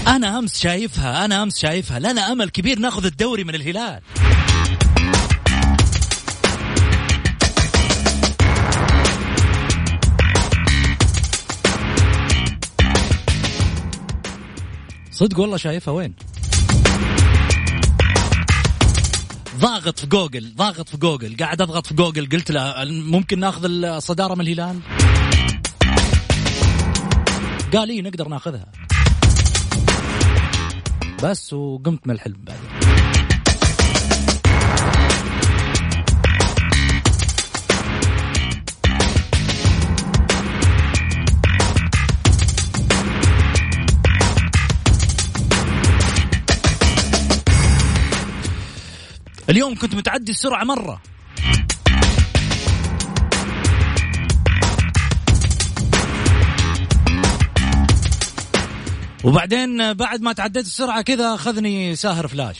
أنا 0.09 0.39
أمس 0.39 0.59
شايفها 0.59 1.25
أنا 1.25 1.43
أمس 1.43 1.59
شايفها. 1.59 1.99
لنا 1.99 2.31
أمل 2.31 2.49
كبير 2.49 2.79
نأخذ 2.79 3.05
الدوري 3.05 3.43
من 3.43 3.55
الهلال. 3.55 4.01
صدق 15.11 15.39
والله 15.39 15.57
شايفها. 15.57 15.93
وين؟ 15.93 16.15
ضاغط 19.57 19.99
في 19.99 20.07
جوجل 20.07 20.55
ضاغط 20.55 20.89
في 20.89 20.97
جوجل. 20.97 21.37
قاعد 21.37 21.61
أضغط 21.61 21.87
في 21.87 21.93
جوجل. 21.93 22.29
قلت 22.29 22.51
له 22.51 22.85
ممكن 22.85 23.39
نأخذ 23.39 23.65
الصدارة 23.65 24.35
من 24.35 24.41
الهلال؟ 24.41 24.79
قال 27.73 27.89
اي 27.89 28.01
نقدر 28.01 28.27
نأخذها. 28.27 28.78
بس 31.23 31.53
وقمت 31.53 32.07
من 32.07 32.13
الحلم 32.13 32.37
بعدين 32.43 32.69
اليوم 49.49 49.75
كنت 49.75 49.95
متعدي 49.95 50.31
السرعة 50.31 50.63
مرة. 50.63 51.01
وبعدين 59.23 59.93
بعد 59.93 60.21
ما 60.21 60.33
تعديت 60.33 60.65
السرعة 60.65 61.01
كذا 61.01 61.33
أخذني 61.33 61.95
ساهر 61.95 62.27
فلاش. 62.27 62.57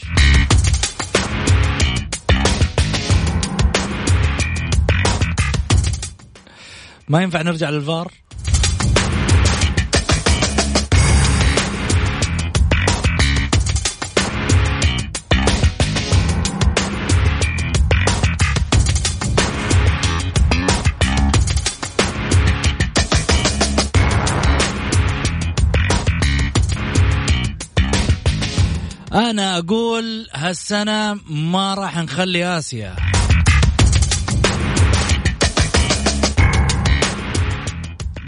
ما 7.09 7.21
ينفع 7.21 7.41
نرجع 7.41 7.69
للفار؟ 7.69 8.11
أنا 29.13 29.57
أقول 29.57 30.27
هالسنة 30.33 31.13
ما 31.29 31.73
راح 31.73 31.97
نخلي 31.97 32.57
آسيا. 32.57 32.95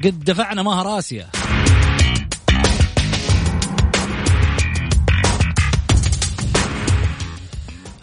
قد 0.04 0.24
دفعنا 0.24 0.64
مهر 0.64 1.00
آسيا. 1.00 1.28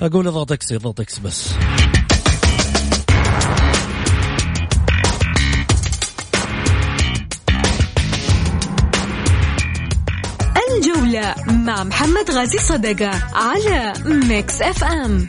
أقول 0.02 0.26
اضغط 0.26 0.52
X 0.52 0.72
اضغط 0.72 1.00
X 1.00 1.18
بس. 1.18 1.54
الجولة 11.08 11.34
مع 11.48 11.84
محمد 11.84 12.30
غازي 12.30 12.58
صدقة 12.58 13.10
على 13.34 13.92
Mix 14.04 14.62
FM 14.62 15.28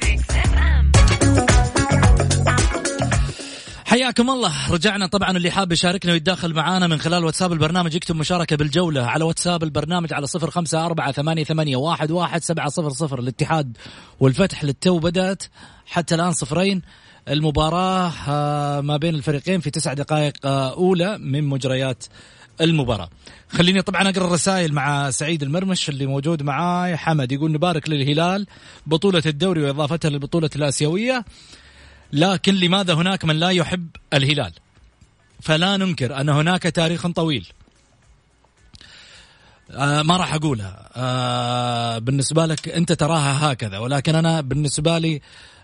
حياكم 3.85 4.29
الله. 4.29 4.71
رجعنا 4.71 5.07
طبعا 5.07 5.37
اللي 5.37 5.51
حاب 5.51 5.71
يشاركنا 5.71 6.11
ويتداخل 6.11 6.53
معنا 6.53 6.87
من 6.87 6.97
خلال 6.97 7.25
واتساب 7.25 7.53
البرنامج. 7.53 7.95
يكتب 7.95 8.15
مشاركة 8.15 8.55
بالجولة 8.55 9.01
على 9.01 9.23
واتساب 9.23 9.63
البرنامج 9.63 10.13
على 10.13 10.27
صفر 10.27 10.51
خمسة 10.51 10.85
أربعة 10.85 11.11
ثمانية, 11.11 11.43
ثمانية 11.43 11.75
واحد, 11.75 12.11
واحد 12.11 12.43
سبعة 12.43 12.69
صفر 12.69 12.89
صفر. 12.89 13.19
الاتحاد 13.19 13.77
والفتح 14.19 14.63
للتو 14.63 14.99
بدأت. 14.99 15.43
حتى 15.85 16.15
الآن 16.15 16.31
صفرين. 16.31 16.81
المباراة 17.27 18.11
آه، 18.27 18.81
ما 18.81 18.97
بين 18.97 19.15
الفريقين 19.15 19.59
في 19.59 19.69
تسع 19.69 19.93
دقائق 19.93 20.33
آه، 20.45 20.73
أولى 20.73 21.17
من 21.17 21.43
مجريات 21.43 22.03
المباراة. 22.61 23.09
خليني 23.49 23.81
طبعا 23.81 24.09
أقرأ 24.09 24.27
الرسائل 24.27 24.73
مع 24.73 25.09
سعيد 25.11 25.43
المرمش 25.43 25.89
اللي 25.89 26.05
موجود 26.05 26.43
معاي. 26.43 26.97
حمد 26.97 27.31
يقول 27.31 27.51
نبارك 27.51 27.89
للهلال 27.89 28.47
بطولة 28.87 29.23
الدوري 29.25 29.61
وإضافتها 29.63 30.09
للبطولة 30.09 30.49
الآسيوية 30.55 31.25
لكن 32.13 32.55
لماذا 32.55 32.93
هناك 32.93 33.25
من 33.25 33.35
لا 33.39 33.49
يحب 33.49 33.87
الهلال؟ 34.13 34.53
فلا 35.41 35.77
ننكر 35.77 36.21
أن 36.21 36.29
هناك 36.29 36.63
تاريخ 36.63 37.07
طويل. 37.07 37.47
آه 39.71 40.01
ما 40.01 40.17
راح 40.17 40.33
أقولها 40.33 40.89
آه 40.95 41.97
بالنسبة 41.97 42.45
لك 42.45 42.69
أنت 42.69 42.91
تراها 42.93 43.51
هكذا 43.51 43.77
ولكن 43.77 44.15
أنا 44.15 44.41
بالنسبة 44.41 44.97
لي 44.97 45.21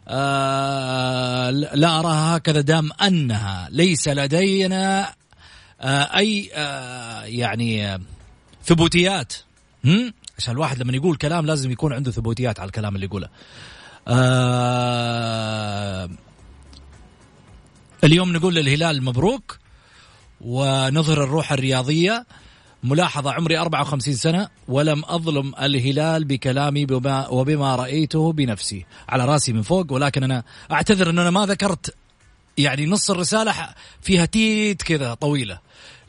آه 0.08 1.50
لا 1.50 2.00
أراها 2.00 2.38
هكذا 2.38 2.62
دام 2.62 2.90
أنها 3.02 3.68
ليس 3.72 4.08
لدينا 4.08 5.14
أي 5.82 6.50
آه، 6.54 7.24
يعني 7.24 7.88
آه، 7.88 8.00
ثبوتيات. 8.64 9.34
عشان 10.38 10.54
الواحد 10.54 10.80
لما 10.82 10.94
يقول 10.96 11.16
كلام 11.16 11.46
لازم 11.46 11.72
يكون 11.72 11.94
عنده 11.94 12.12
ثبوتيات 12.12 12.60
على 12.60 12.68
الكلام 12.68 12.96
اللي 12.96 13.06
يقوله. 13.06 13.30
اليوم 18.04 18.34
نقول 18.34 18.56
للهلال 18.56 19.04
مبروك 19.04 19.60
ونظهر 20.42 21.24
الروح 21.24 21.52
الرياضية. 21.52 22.26
ملاحظة 22.84 23.32
عمري 23.32 23.60
54 23.60 24.14
سنة 24.14 24.50
ولم 24.68 25.04
أظلم 25.06 25.56
الهلال 25.62 26.26
بكلامي 26.26 26.86
بما 26.86 27.28
وبما 27.28 27.76
رأيته 27.76 28.34
بنفسي. 28.34 28.86
على 29.10 29.26
رأسي 29.26 29.54
من 29.54 29.62
فوق 29.62 29.92
ولكن 29.94 30.24
أنا 30.24 30.44
أعتذر 30.72 31.10
أن 31.10 31.20
أنا 31.20 31.30
ما 31.30 31.46
ذكرت 31.46 31.96
يعني 32.58 32.86
نص 32.86 33.12
الرسالة 33.12 33.74
فيها 34.02 34.26
تيت 34.26 34.82
كذا 34.82 35.14
طويلة. 35.14 35.60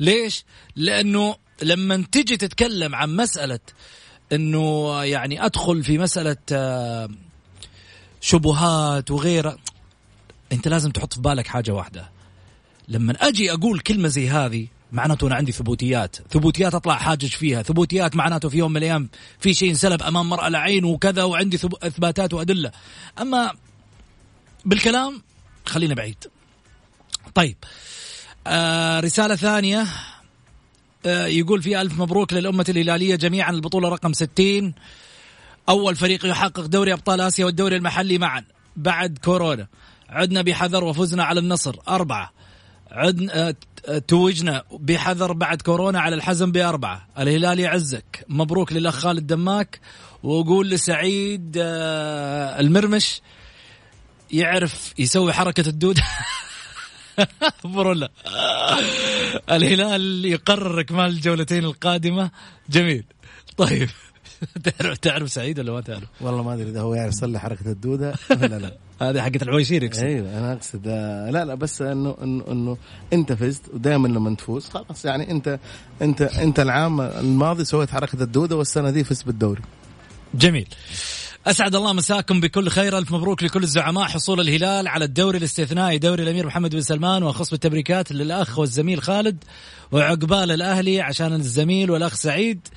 ليش؟ 0.00 0.44
لأنه 0.76 1.36
لما 1.62 2.04
تجي 2.12 2.36
تتكلم 2.36 2.94
عن 2.94 3.16
مسألة 3.16 3.58
أنه 4.32 4.94
يعني 5.04 5.44
أدخل 5.44 5.84
في 5.84 5.98
مسألة 5.98 6.36
آه، 6.52 7.08
شبهات 8.20 9.10
وغيرها 9.10 9.56
أنت 10.52 10.68
لازم 10.68 10.90
تحط 10.90 11.14
في 11.14 11.20
بالك 11.20 11.46
حاجة 11.46 11.70
واحدة. 11.70 12.10
لما 12.88 13.12
أجي 13.12 13.52
أقول 13.52 13.80
كلمة 13.80 14.08
زي 14.08 14.28
هذه 14.28 14.66
معناته 14.92 15.26
أنا 15.26 15.34
عندي 15.34 15.52
ثبوتيات. 15.52 16.16
ثبوتيات 16.30 16.74
أطلع 16.74 16.94
حاجج 16.94 17.28
فيها. 17.28 17.62
ثبوتيات 17.62 18.16
معناته 18.16 18.48
في 18.48 18.58
يوم 18.58 18.70
من 18.70 18.76
الأيام 18.76 19.08
في 19.40 19.54
شيء 19.54 19.70
انسلب 19.70 20.02
أمام 20.02 20.28
مرأة 20.28 20.48
العين 20.48 20.84
وكذا 20.84 21.22
وعندي 21.22 21.56
إثباتات 21.56 22.34
وأدلة. 22.34 22.72
أما 23.20 23.52
بالكلام 24.64 25.22
خلينا 25.66 25.94
بعيد. 25.94 26.16
طيب. 27.36 27.56
آه 28.46 29.00
رسالة 29.00 29.36
ثانية. 29.36 29.86
آه 31.06 31.26
يقول 31.26 31.62
في 31.62 31.80
ألف 31.80 32.00
مبروك 32.00 32.32
للأمة 32.32 32.64
الهلالية 32.68 33.16
جميعا. 33.16 33.50
البطولة 33.50 33.88
رقم 33.88 34.12
60 34.12 34.74
أول 35.68 35.96
فريق 35.96 36.26
يحقق 36.26 36.60
دوري 36.60 36.92
أبطال 36.92 37.20
آسيا 37.20 37.44
والدوري 37.44 37.76
المحلي 37.76 38.18
معا 38.18 38.44
بعد 38.76 39.18
كورونا. 39.24 39.66
عدنا 40.08 40.42
بحذر 40.42 40.84
وفزنا 40.84 41.24
على 41.24 41.40
النصر. 41.40 41.76
أربعة. 41.88 42.32
عدنا 42.90 43.54
آه، 43.88 43.98
توجنا 43.98 44.62
بحذر 44.70 45.32
بعد 45.32 45.62
كورونا 45.62 46.00
على 46.00 46.14
الحزم 46.14 46.52
بأربعة. 46.52 47.08
الهلال 47.18 47.60
يعزك. 47.60 48.24
مبروك 48.28 48.72
للأخ 48.72 48.94
خالد 48.94 49.26
دماك. 49.26 49.80
وقول 50.22 50.70
لسعيد 50.70 51.56
آه، 51.60 52.60
المرمش 52.60 53.20
يعرف 54.30 54.94
يسوي 54.98 55.32
حركة 55.32 55.68
الدود. 55.68 55.98
برولا 57.64 58.10
الهلال 59.50 60.24
يقرر 60.24 60.80
إكمال 60.80 61.06
الجولتين 61.06 61.64
القادمة. 61.64 62.30
جميل. 62.70 63.04
طيب. 63.56 63.88
تعرف 64.64 64.98
تعرف 64.98 65.30
سعيد 65.32 65.60
ولا 65.60 65.72
ما 65.72 65.80
تعرف؟ 65.80 66.08
والله 66.20 66.42
ما 66.42 66.54
أدري 66.54 66.70
إذا 66.70 66.80
هو 66.80 66.94
يعرف 66.94 67.14
يصلح 67.14 67.42
حركة 67.42 67.70
الدودة. 67.70 68.14
ولا 68.42 68.58
لا. 68.58 68.76
هذه 69.02 69.20
حقت 69.20 69.42
العويشير 69.42 69.82
يقصد. 69.82 70.02
أيوه 70.02 70.38
أنا 70.38 70.52
أقصد 70.52 70.82
آه، 70.86 71.30
لا 71.30 71.44
لا 71.44 71.54
بس 71.54 71.82
انه 71.82 72.16
انه 72.22 72.44
إنه 72.48 72.76
أنت 73.12 73.32
فزت 73.32 73.62
ودائما 73.74 74.08
لما 74.08 74.34
تفوز 74.34 74.68
خلاص. 74.68 75.04
يعني 75.04 75.30
انت 75.30 75.58
انت 76.02 76.22
أنت 76.22 76.60
العام 76.60 77.00
الماضي 77.00 77.64
سويت 77.64 77.90
حركة 77.90 78.22
الدودة 78.22 78.56
والسنة 78.56 78.90
دي 78.90 79.04
فزت 79.04 79.26
بالدوري. 79.26 79.62
جميل. 80.34 80.68
أسعد 81.46 81.74
الله 81.74 81.92
مساكم 81.92 82.40
بكل 82.40 82.68
خير. 82.68 82.98
ألف 82.98 83.12
مبروك 83.12 83.42
لكل 83.42 83.62
الزعماء. 83.62 84.04
حصول 84.04 84.40
الهلال 84.40 84.88
على 84.88 85.04
الدوري 85.04 85.38
الاستثنائي. 85.38 85.98
دوري 85.98 86.22
الأمير 86.22 86.46
محمد 86.46 86.74
بن 86.74 86.80
سلمان 86.80 87.22
واخص 87.22 87.50
بالتبريكات 87.50 88.12
للأخ 88.12 88.58
والزميل 88.58 89.02
خالد 89.02 89.44
وعقبال 89.92 90.50
الأهلي 90.50 91.00
عشان 91.00 91.32
الزميل 91.32 91.90
والأخ 91.90 92.14
سعيد. 92.14 92.68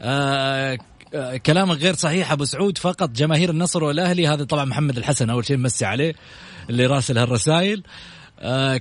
آه 0.00 0.78
آه 1.14 1.36
كلامك 1.36 1.78
غير 1.78 1.94
صحيح 1.94 2.32
أبو 2.32 2.44
سعود. 2.44 2.78
فقط 2.78 3.10
جماهير 3.10 3.50
النصر 3.50 3.84
والأهلي. 3.84 4.28
هذا 4.28 4.44
طبعا 4.44 4.64
محمد 4.64 4.96
الحسن 4.98 5.30
أول 5.30 5.46
شيء 5.46 5.56
مسي 5.56 5.84
عليه 5.84 6.14
اللي 6.70 6.86
راسل 6.86 7.18
هالرسائل. 7.18 7.78
آه 7.78 7.86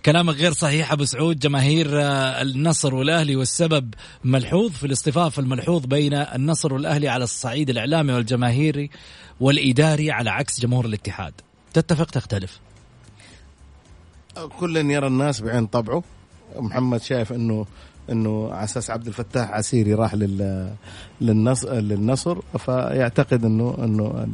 كلامك 0.06 0.36
غير 0.36 0.54
صحيح 0.54 0.92
أبو 0.92 1.06
سعود. 1.06 1.40
جماهير 1.40 2.02
آه 2.02 2.42
النصر 2.42 2.96
والأهلي 2.96 3.36
والسبب 3.36 3.94
ملحوظ 4.24 4.72
في 4.72 4.86
الاصطفاف 4.86 5.40
الملحوظ 5.40 5.86
بين 5.86 6.14
النصر 6.14 6.74
والأهلي 6.74 7.08
على 7.08 7.24
الصعيد 7.24 7.70
الإعلامي 7.70 8.14
والجماهيري 8.14 8.90
والإداري 9.40 10.12
على 10.12 10.30
عكس 10.30 10.62
جمهور 10.62 10.86
الاتحاد. 10.86 11.34
تتفق 11.74 12.06
تختلف؟ 12.06 12.60
كل 14.60 14.78
يرى 14.78 15.08
الناس 15.08 15.42
بعين 15.42 15.66
طبعه. 15.68 16.04
محمد 16.56 17.02
شايف 17.02 17.34
إنه 17.34 17.66
إنه 18.12 18.50
على 18.52 18.64
أساس 18.64 18.90
عبد 18.90 19.08
الفتاح 19.08 19.52
عسيري 19.52 19.94
راح 19.94 20.14
لل 20.16 20.72
للنصر 21.22 21.74
للنصر 21.74 22.38
فيعتقد 22.58 23.46
إنه 23.46 23.78
إنه 23.84 24.28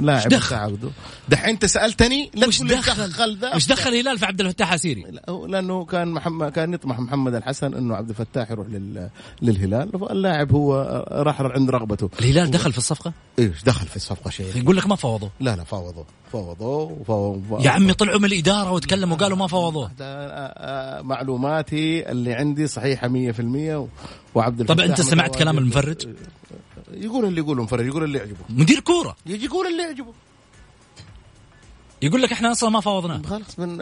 لاعب 0.00 0.32
عقده 0.52 0.90
دحين 1.28 1.48
أنت 1.48 1.64
سألتني 1.64 2.30
وش 2.46 2.62
دخل؟ 2.62 3.36
ذا. 3.36 3.56
وش 3.56 3.66
دخل 3.66 3.90
الهلال 3.90 4.18
في 4.18 4.26
عبد 4.26 4.40
الفتاح 4.40 4.72
عسيري؟ 4.72 5.04
لأنه 5.48 5.84
كان 5.84 6.08
محمد 6.08 6.52
كان 6.52 6.74
يطمح 6.74 7.00
محمد 7.00 7.34
الحسن 7.34 7.74
إنه 7.74 7.96
عبد 7.96 8.08
الفتاح 8.08 8.50
يروح 8.50 8.66
لل... 8.66 9.08
للهلال 9.42 9.90
فاللاعب 9.98 10.52
هو 10.52 11.04
راح 11.10 11.40
عند 11.40 11.70
رغبته. 11.70 12.10
الهلال 12.20 12.50
دخل 12.50 12.72
في 12.72 12.78
الصفقة؟ 12.78 13.12
إيش 13.38 13.62
دخل 13.64 13.86
في 13.86 13.96
الصفقة 13.96 14.30
شيء 14.30 14.46
يقول 14.56 14.76
لك 14.76 14.86
ما 14.86 14.96
فوضوا 14.96 15.28
لا 15.40 15.56
لا 15.56 15.64
فوضوا 15.64 16.04
وفوضوا 16.32 16.90
يا 17.60 17.70
عمي 17.70 17.92
طلعوا 17.92 18.18
من 18.18 18.24
الإدارة 18.24 18.70
وتكلموا 18.72 19.16
وقالوا 19.16 19.36
ما 19.36 19.46
فوضوه 19.46 19.90
معلوماتي 21.02 22.10
اللي 22.10 22.34
عندي 22.34 22.66
صحيحة 22.66 23.08
100% 23.08 23.12
وعبد 24.34 24.60
الفتاح 24.60 24.76
طب 24.76 24.90
انت 24.90 25.00
سمعت 25.00 25.36
كلام 25.36 25.58
المفرج؟ 25.58 26.08
يقول 26.92 27.24
اللي 27.24 27.40
يقوله 27.40 27.62
مفرج 27.62 27.86
يقول 27.86 28.04
اللي 28.04 28.18
يعجبه. 28.18 28.36
مدير 28.48 28.80
كورة. 28.80 29.16
يجي 29.26 29.44
يقول 29.44 29.66
اللي 29.66 29.82
يعجبه. 29.82 30.12
يقول 32.02 32.22
لك 32.22 32.32
إحنا 32.32 32.52
أصلا 32.52 32.70
ما 32.70 32.80
فوضنا. 32.80 33.22
خلاص 33.26 33.58
من 33.58 33.78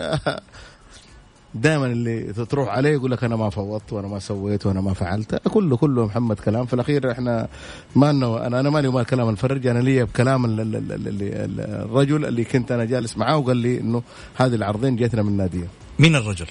دائما 1.54 1.86
اللي 1.86 2.32
تروح 2.32 2.68
عليه 2.68 2.90
يقول 2.90 3.10
لك 3.10 3.24
أنا 3.24 3.36
ما 3.36 3.50
فوضت 3.50 3.92
وأنا 3.92 4.08
ما 4.08 4.18
سويت 4.18 4.66
وأنا 4.66 4.80
ما 4.80 4.94
فعلت. 4.94 5.34
كله 5.34 5.76
كله 5.76 6.06
محمد 6.06 6.40
كلام. 6.40 6.66
في 6.66 6.74
الأخير 6.74 7.10
إحنا 7.10 7.48
ما 7.96 8.10
أنا 8.10 8.46
أنا 8.46 8.70
مالي 8.70 8.88
ومال 8.88 9.04
كلام 9.04 9.28
المفرج 9.28 9.66
أنا 9.66 9.78
لي 9.78 10.04
بكلام 10.04 10.60
الرجل 10.60 12.24
اللي 12.24 12.44
كنت 12.44 12.72
أنا 12.72 12.84
جالس 12.84 13.16
معاه 13.16 13.36
وقال 13.36 13.56
لي 13.56 13.80
إنه 13.80 14.02
هذه 14.34 14.54
العرضين 14.54 14.96
جاتنا 14.96 15.22
من 15.22 15.36
نادية. 15.36 15.68
مين 15.98 16.16
الرجل؟ 16.16 16.46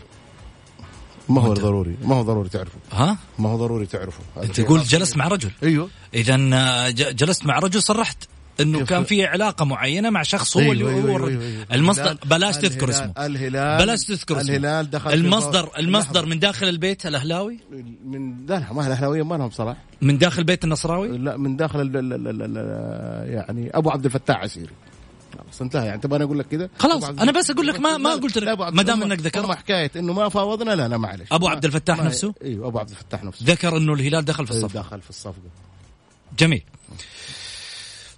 ما 1.32 1.41
هو 1.41 1.53
ضروري 1.53 1.95
ما 2.03 2.15
هو 2.15 2.21
ضروري 2.21 2.49
تعرفه. 2.49 2.77
ها؟ 2.91 3.17
ما 3.39 3.49
هو 3.49 3.57
ضروري 3.57 3.86
تعرفه. 3.86 4.19
أنت 4.43 4.61
تقول 4.61 4.84
جلست 4.84 5.17
مع 5.17 5.27
رجل؟ 5.27 5.51
أيوه. 5.63 5.89
اذا 6.13 6.49
آه، 6.53 6.89
جلست 6.89 7.45
مع 7.45 7.59
رجل 7.59 7.82
صرحت 7.84 8.27
إنه 8.59 8.86
كان 8.86 9.03
في 9.03 9.25
علاقة 9.25 9.65
معينة 9.65 10.09
مع 10.09 10.23
شخص 10.23 10.57
هو 10.57 10.61
أيوة 10.63 10.73
اللي 10.73 10.86
هو 10.86 10.89
أيوة 10.89 11.27
أيوة 11.29 11.43
أيوة. 11.43 11.65
المصدر 11.73 12.17
بلاش 12.25 12.57
تذكر 12.57 12.89
اسمه. 12.89 13.13
الهلال 13.17 13.86
بلاش 13.86 14.05
تذكر 14.05 14.41
اسمه. 14.41 14.55
الهلال 14.55 14.89
دخل 14.89 15.13
المصدر 15.13 15.69
المصدر 15.79 16.25
من 16.25 16.39
داخل 16.39 16.69
البيت 16.69 17.05
الأهلاوي؟ 17.05 17.59
من 18.05 18.45
لا 18.45 18.73
ما 18.73 18.88
الأهلاوية 18.88 19.23
ما 19.23 19.36
لهم 19.36 19.49
صلاح. 19.49 19.77
من 20.01 20.17
داخل 20.17 20.43
بيت 20.43 20.63
النصراوي؟ 20.63 21.17
لا 21.17 21.38
من 21.38 21.55
داخل 21.57 21.82
ال 21.82 21.97
ال 21.97 22.13
ال 22.13 22.41
ال 22.41 23.34
يعني 23.34 23.69
أبو 23.73 23.89
عبد 23.89 24.05
الفتاح 24.05 24.38
عسيري. 24.38 24.73
خلاص 25.41 25.61
انتهى. 25.61 25.85
يعني 25.85 26.01
تبغى 26.01 26.23
أقول 26.23 26.39
لك 26.39 26.47
كذا 26.47 26.69
خلاص 26.79 27.03
أنا 27.03 27.31
بس 27.31 27.51
أقول 27.51 27.67
لك 27.67 27.79
ما 27.79 27.97
ما 27.97 28.11
قلت 28.11 28.37
لك 28.37 28.59
ما 28.59 28.83
دام 28.83 29.03
إنك 29.03 29.19
ذكرت 29.19 29.51
حكاية 29.51 29.91
إنه 29.95 30.13
ما 30.13 30.29
فاوضنا 30.29 30.71
لا 30.71 30.87
لا 30.87 30.97
معلش 30.97 31.27
أبو 31.31 31.47
عبد 31.47 31.65
الفتاح 31.65 32.03
نفسه؟ 32.03 32.33
إيوه 32.43 32.67
أبو 32.67 32.79
عبد 32.79 32.89
الفتاح 32.89 33.23
نفسه. 33.23 33.45
ذكر 33.45 33.77
إنه 33.77 33.93
الهلال 33.93 34.25
دخل 34.25 34.45
في 34.47 34.51
الصفقة. 34.51 34.81
دخل 34.81 35.01
في 35.01 35.09
الصفقة. 35.09 35.49
جميل. 36.39 36.63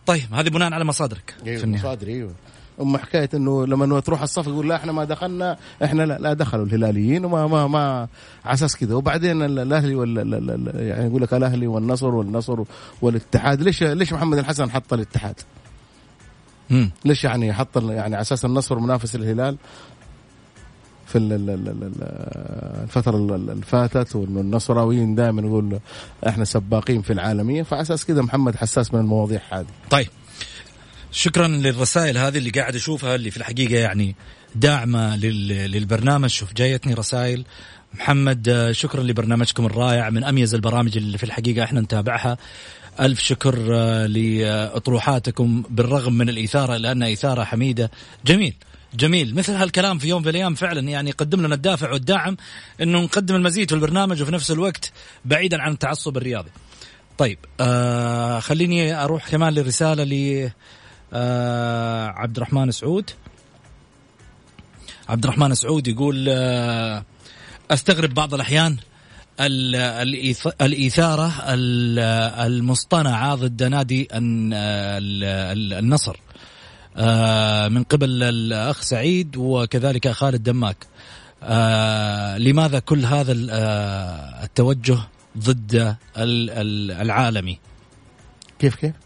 طيب 0.05 0.33
هذه 0.33 0.49
بناء 0.49 0.73
على 0.73 0.85
مصادرك 0.85 1.35
إيوه 1.45 1.65
مصادري 1.65 2.13
إيوه. 2.13 2.31
اما 2.81 2.97
حكاية 2.97 3.29
إنه 3.33 3.65
لما 3.65 3.99
تروح 3.99 4.21
الصف 4.21 4.47
يقول 4.47 4.69
لا 4.69 4.75
إحنا 4.75 4.91
ما 4.91 5.03
دخلنا 5.03 5.57
إحنا 5.83 6.03
لا, 6.03 6.17
لا 6.19 6.33
دخلوا 6.33 6.65
الهلاليين 6.65 7.25
وما 7.25 7.47
ما 7.47 7.67
ما 7.67 8.07
على 8.45 8.53
أساس 8.53 8.75
كذا 8.77 8.95
وبعدين 8.95 9.41
الأهلي 9.41 9.95
وال 9.95 10.17
يعني 10.75 11.07
يقول 11.07 11.21
لك 11.21 11.33
الأهلي 11.33 11.67
والنصر 11.67 12.15
والنصر 12.15 12.63
والاتحاد. 13.01 13.61
ليش 13.61 13.83
ليش 13.83 14.13
محمد 14.13 14.37
الحسن 14.37 14.71
حط 14.71 14.93
الاتحاد؟ 14.93 15.35
مم. 16.73 16.91
ليش 17.05 17.23
يعني 17.23 17.53
حط 17.53 17.77
يعني 17.77 17.99
على 18.15 18.21
أساس 18.21 18.45
النصر 18.45 18.79
منافس 18.79 19.15
الهلال 19.15 19.57
في 21.07 21.17
الفترة 22.83 23.15
اللي 23.15 23.65
فاتت 23.65 24.15
وإنه 24.15 24.41
النصراويين 24.41 25.15
دائما 25.15 25.41
يقول 25.41 25.79
إحنا 26.27 26.45
سباقين 26.45 27.01
في 27.01 27.13
العالمية 27.13 27.63
فعلى 27.63 27.81
أساس 27.81 28.05
كذا 28.05 28.21
محمد 28.21 28.55
حساس 28.55 28.93
من 28.93 28.99
المواضيع 28.99 29.41
هذه. 29.51 29.65
طيب 29.89 30.07
شكرا 31.11 31.47
للرسائل 31.47 32.17
هذه 32.17 32.37
اللي 32.37 32.49
قاعد 32.49 32.75
أشوفها 32.75 33.15
اللي 33.15 33.31
في 33.31 33.37
الحقيقة 33.37 33.75
يعني 33.75 34.15
داعمة 34.55 35.15
للبرنامج 35.15 36.29
شوف 36.29 36.53
جايتني 36.53 36.93
رسائل 36.93 37.45
محمد 37.93 38.69
شكرا 38.71 39.03
لبرنامجكم 39.03 39.65
الرائع 39.65 40.09
من 40.09 40.23
أميز 40.23 40.55
البرامج 40.55 40.97
اللي 40.97 41.17
في 41.17 41.23
الحقيقة 41.23 41.63
إحنا 41.63 41.81
نتابعها 41.81 42.37
ألف 42.99 43.19
شكر 43.19 43.67
آه، 43.71 44.05
لأطروحاتكم 44.05 45.63
بالرغم 45.69 46.13
من 46.13 46.29
الإثارة 46.29 46.77
لأنها 46.77 47.13
إثارة 47.13 47.43
حميدة 47.43 47.91
جميل 48.25 48.55
جميل 48.93 49.35
مثل 49.35 49.53
هالكلام 49.53 49.97
في 49.97 50.07
يوم 50.07 50.23
في 50.23 50.29
الأيام 50.29 50.55
فعلا 50.55 50.79
يعني 50.79 51.09
يقدم 51.09 51.45
لنا 51.45 51.55
الدافع 51.55 51.91
والدعم 51.91 52.37
إنه 52.81 53.01
نقدم 53.01 53.35
المزيد 53.35 53.69
في 53.69 53.75
البرنامج 53.75 54.21
وفي 54.21 54.31
نفس 54.31 54.51
الوقت 54.51 54.91
بعيدا 55.25 55.61
عن 55.61 55.71
التعصب 55.71 56.17
الرياضي. 56.17 56.49
طيب 57.17 57.37
آه 57.59 58.39
خليني 58.39 59.03
أروح 59.03 59.29
كمان 59.29 59.53
لرساله 59.53 60.03
ل 60.03 60.49
آه 61.13 62.07
عبد 62.07 62.37
الرحمن 62.37 62.71
سعود. 62.71 63.09
عبد 65.09 65.23
الرحمن 65.23 65.55
سعود 65.55 65.87
يقول 65.87 66.25
آه 66.29 67.05
أستغرب 67.71 68.13
بعض 68.13 68.33
الأحيان 68.33 68.77
الإثارة 70.61 71.33
المصطنعة 72.45 73.35
ضد 73.35 73.63
نادي 73.63 74.07
النصر. 75.79 76.19
آه، 76.97 77.67
من 77.67 77.83
قبل 77.83 78.23
الأخ 78.23 78.81
سعيد 78.81 79.37
وكذلك 79.37 80.07
خالد 80.07 80.43
دماك. 80.43 80.77
آه، 81.43 82.37
لماذا 82.37 82.79
كل 82.79 83.05
هذا 83.05 83.33
التوجه 84.43 84.97
ضد 85.37 85.95
العالمي؟ 86.17 87.59
كيف 88.59 88.75
كيف؟ 88.75 89.02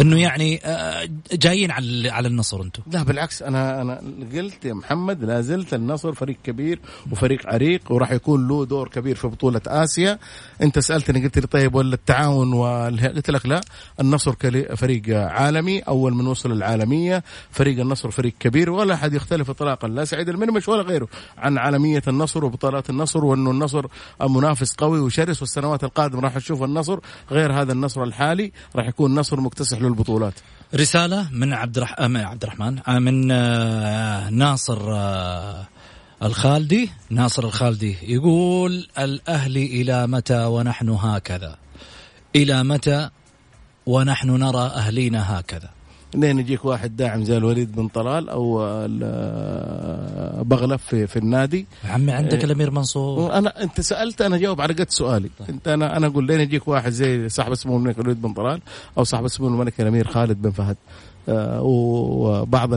إنه 0.00 0.20
يعني 0.20 0.60
آه، 0.64 1.08
جايين 1.32 1.70
على 1.70 2.10
على 2.10 2.28
النصر 2.28 2.62
أنتم 2.62 2.82
لا 2.92 3.02
بالعكس 3.02 3.42
أنا 3.42 3.82
أنا 3.82 4.02
قلت 4.34 4.64
يا 4.64 4.74
محمد 4.74 5.24
لا 5.24 5.40
زلت 5.40 5.74
النصر 5.74 6.12
فريق 6.12 6.36
كبير 6.44 6.80
وفريق 7.12 7.46
عريق 7.46 7.92
وراح 7.92 8.12
يكون 8.12 8.48
له 8.48 8.64
دور 8.64 8.88
كبير 8.88 9.16
في 9.16 9.28
بطولة 9.28 9.60
آسيا. 9.66 10.18
أنت 10.62 10.78
سألتني 10.78 11.24
قلت 11.24 11.38
لي 11.38 11.46
طيب 11.46 11.74
ولا 11.74 11.94
التعاون 11.94 12.54
قلت 12.98 13.30
لك 13.30 13.46
لا 13.46 13.60
النصر 14.00 14.34
فريق 14.76 15.02
عالمي 15.08 15.80
أول 15.80 16.14
من 16.14 16.26
وصل 16.26 16.52
العالمية 16.52 17.24
فريق 17.50 17.80
النصر 17.80 18.10
فريق 18.10 18.32
كبير 18.40 18.70
ولا 18.70 18.94
أحد 18.94 19.14
يختلف 19.14 19.50
اطلاقا 19.50 19.88
لا 19.88 20.04
سعيد 20.04 20.28
المنمش 20.28 20.68
ولا 20.68 20.82
غيره 20.82 21.08
عن 21.38 21.58
عالمية 21.58 22.02
النصر 22.08 22.44
وبطولات 22.44 22.90
النصر 22.90 23.24
وانه 23.24 23.50
النصر 23.50 23.86
منافس 24.20 24.74
قوي 24.74 25.00
وشرس 25.00 25.40
والسنوات 25.40 25.84
القادمة 25.84 26.20
راح 26.20 26.36
نشوف 26.36 26.62
النصر 26.62 26.98
غير 27.30 27.52
هذا 27.52 27.72
النصر 27.72 28.02
الحالي 28.02 28.52
راح 28.76 28.88
يكون 28.88 29.14
نصر 29.14 29.40
مكتسح 29.40 29.80
البطولات. 29.90 30.34
رسالة 30.74 31.30
من 31.32 31.52
عبد 31.52 31.76
الرح... 31.76 31.94
آه، 31.98 32.18
عبد 32.18 32.42
الرحمن. 32.42 32.78
آه، 32.88 32.98
من 32.98 33.30
آه، 33.30 34.30
ناصر 34.30 34.80
الخالدي. 36.22 36.90
ناصر 37.10 37.44
الخالدي 37.44 37.96
يقول 38.02 38.88
الأهلي 38.98 39.66
إلى 39.66 40.06
متى 40.06 40.44
ونحن 40.44 40.88
هكذا؟ 40.88 41.56
إلى 42.36 42.64
متى 42.64 43.10
ونحن 43.86 44.30
نرى 44.30 44.66
أهلينا 44.66 45.40
هكذا؟ 45.40 45.70
لين 46.14 46.38
يجيك 46.38 46.64
واحد 46.64 46.96
داعم 46.96 47.24
زي 47.24 47.36
الوليد 47.36 47.76
بن 47.76 47.88
طلال 47.88 48.28
أو 48.28 48.58
بغلف 50.44 50.82
في, 50.82 51.06
في 51.06 51.16
النادي. 51.16 51.66
عمي 51.84 52.12
عندك 52.12 52.38
إيه. 52.38 52.44
الأمير 52.44 52.70
منصور. 52.70 53.32
أنا 53.32 53.62
أنت 53.62 53.80
سألت 53.80 54.22
أنا 54.22 54.38
جاوب 54.38 54.60
على 54.60 54.74
قد 54.74 54.90
سؤالي. 54.90 55.30
طيب. 55.38 55.48
أنت 55.48 55.68
أنا 55.68 55.96
أنا 55.96 56.06
أقول 56.06 56.26
لين 56.26 56.40
يجيك 56.40 56.68
واحد 56.68 56.92
زي 56.92 57.28
صاحب 57.28 57.52
اسمه 57.52 57.76
الملك 57.76 57.98
الوليد 57.98 58.22
بن 58.22 58.32
طلال 58.32 58.60
أو 58.98 59.04
صاحب 59.04 59.24
اسمه 59.24 59.48
الملك 59.48 59.80
الأمير 59.80 60.08
خالد 60.08 60.42
بن 60.42 60.50
فهد. 60.50 60.76
آه 61.28 61.62
وبعض 61.62 62.70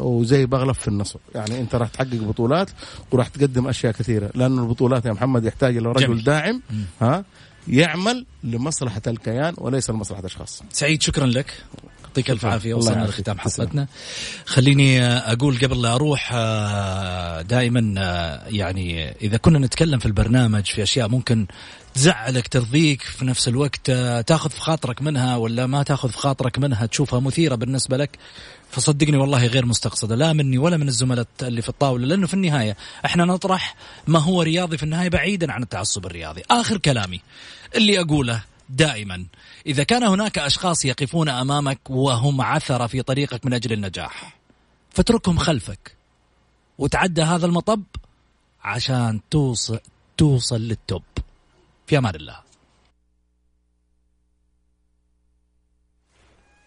وزي 0.00 0.46
بغلف 0.46 0.78
في 0.78 0.88
النصر. 0.88 1.18
يعني 1.34 1.60
أنت 1.60 1.74
راح 1.74 1.88
تحقق 1.88 2.14
بطولات 2.14 2.70
وراح 3.10 3.28
تقدم 3.28 3.68
أشياء 3.68 3.92
كثيرة. 3.92 4.30
لأنه 4.34 4.62
البطولات 4.62 5.06
يا 5.06 5.12
محمد 5.12 5.44
يحتاج 5.44 5.76
إلى 5.76 5.88
رجل 5.88 6.24
داعم 6.24 6.62
ها 7.00 7.24
يعمل 7.68 8.26
لمصلحة 8.44 9.02
الكيان 9.06 9.54
وليس 9.58 9.90
لمصلحة 9.90 10.26
أشخاص. 10.26 10.62
سعيد 10.70 11.02
شكرا 11.02 11.26
لك. 11.26 11.52
يعطيك 12.08 12.30
ألف 12.30 12.44
عافية. 12.44 12.74
وصلنا 12.74 13.04
لختام 13.04 13.38
حلقتنا. 13.38 13.86
خليني 14.46 15.06
أقول 15.06 15.58
قبل 15.58 15.82
لا 15.82 15.94
أروح 15.94 16.30
آه، 16.34 17.42
دائما 17.42 17.94
آه، 17.98 18.42
يعني 18.48 19.10
إذا 19.10 19.36
كنا 19.36 19.58
نتكلم 19.58 19.98
في 19.98 20.06
البرنامج 20.06 20.66
في 20.66 20.82
أشياء 20.82 21.08
ممكن 21.08 21.46
تزعلك 21.94 22.48
ترضيك 22.48 23.02
في 23.02 23.24
نفس 23.24 23.48
الوقت 23.48 23.90
آه، 23.90 24.20
تاخذ 24.20 24.50
في 24.50 24.60
خاطرك 24.60 25.02
منها 25.02 25.36
ولا 25.36 25.66
ما 25.66 25.82
تاخذ 25.82 26.08
في 26.08 26.18
خاطرك 26.18 26.58
منها 26.58 26.86
تشوفها 26.86 27.20
مثيرة 27.20 27.54
بالنسبة 27.54 27.96
لك 27.96 28.18
فصدقني 28.70 29.16
والله 29.16 29.46
غير 29.46 29.66
مستقصدة. 29.66 30.16
لا 30.16 30.32
مني 30.32 30.58
ولا 30.58 30.76
من 30.76 30.88
الزملاء 30.88 31.26
اللي 31.42 31.62
في 31.62 31.68
الطاولة 31.68 32.06
لأنه 32.06 32.26
في 32.26 32.34
النهاية 32.34 32.76
إحنا 33.04 33.24
نطرح 33.24 33.74
ما 34.06 34.18
هو 34.18 34.42
رياضي 34.42 34.76
في 34.76 34.82
النهاية 34.82 35.08
بعيدا 35.08 35.52
عن 35.52 35.62
التعصب 35.62 36.06
الرياضي. 36.06 36.42
آخر 36.50 36.78
كلامي 36.78 37.20
اللي 37.76 38.00
أقوله 38.00 38.42
دائما. 38.68 39.26
إذا 39.66 39.82
كان 39.82 40.02
هناك 40.02 40.38
أشخاص 40.38 40.84
يقفون 40.84 41.28
أمامك 41.28 41.90
وهم 41.90 42.40
عثرة 42.40 42.86
في 42.86 43.02
طريقك 43.02 43.46
من 43.46 43.54
أجل 43.54 43.72
النجاح 43.72 44.38
فاتركهم 44.90 45.38
خلفك. 45.38 45.96
وتعدى 46.78 47.22
هذا 47.22 47.46
المطب 47.46 47.82
عشان 48.62 49.20
توصل 49.30 49.80
توصل 50.16 50.60
للتوب. 50.60 51.02
في 51.86 51.98
أمان 51.98 52.14
الله. 52.14 52.47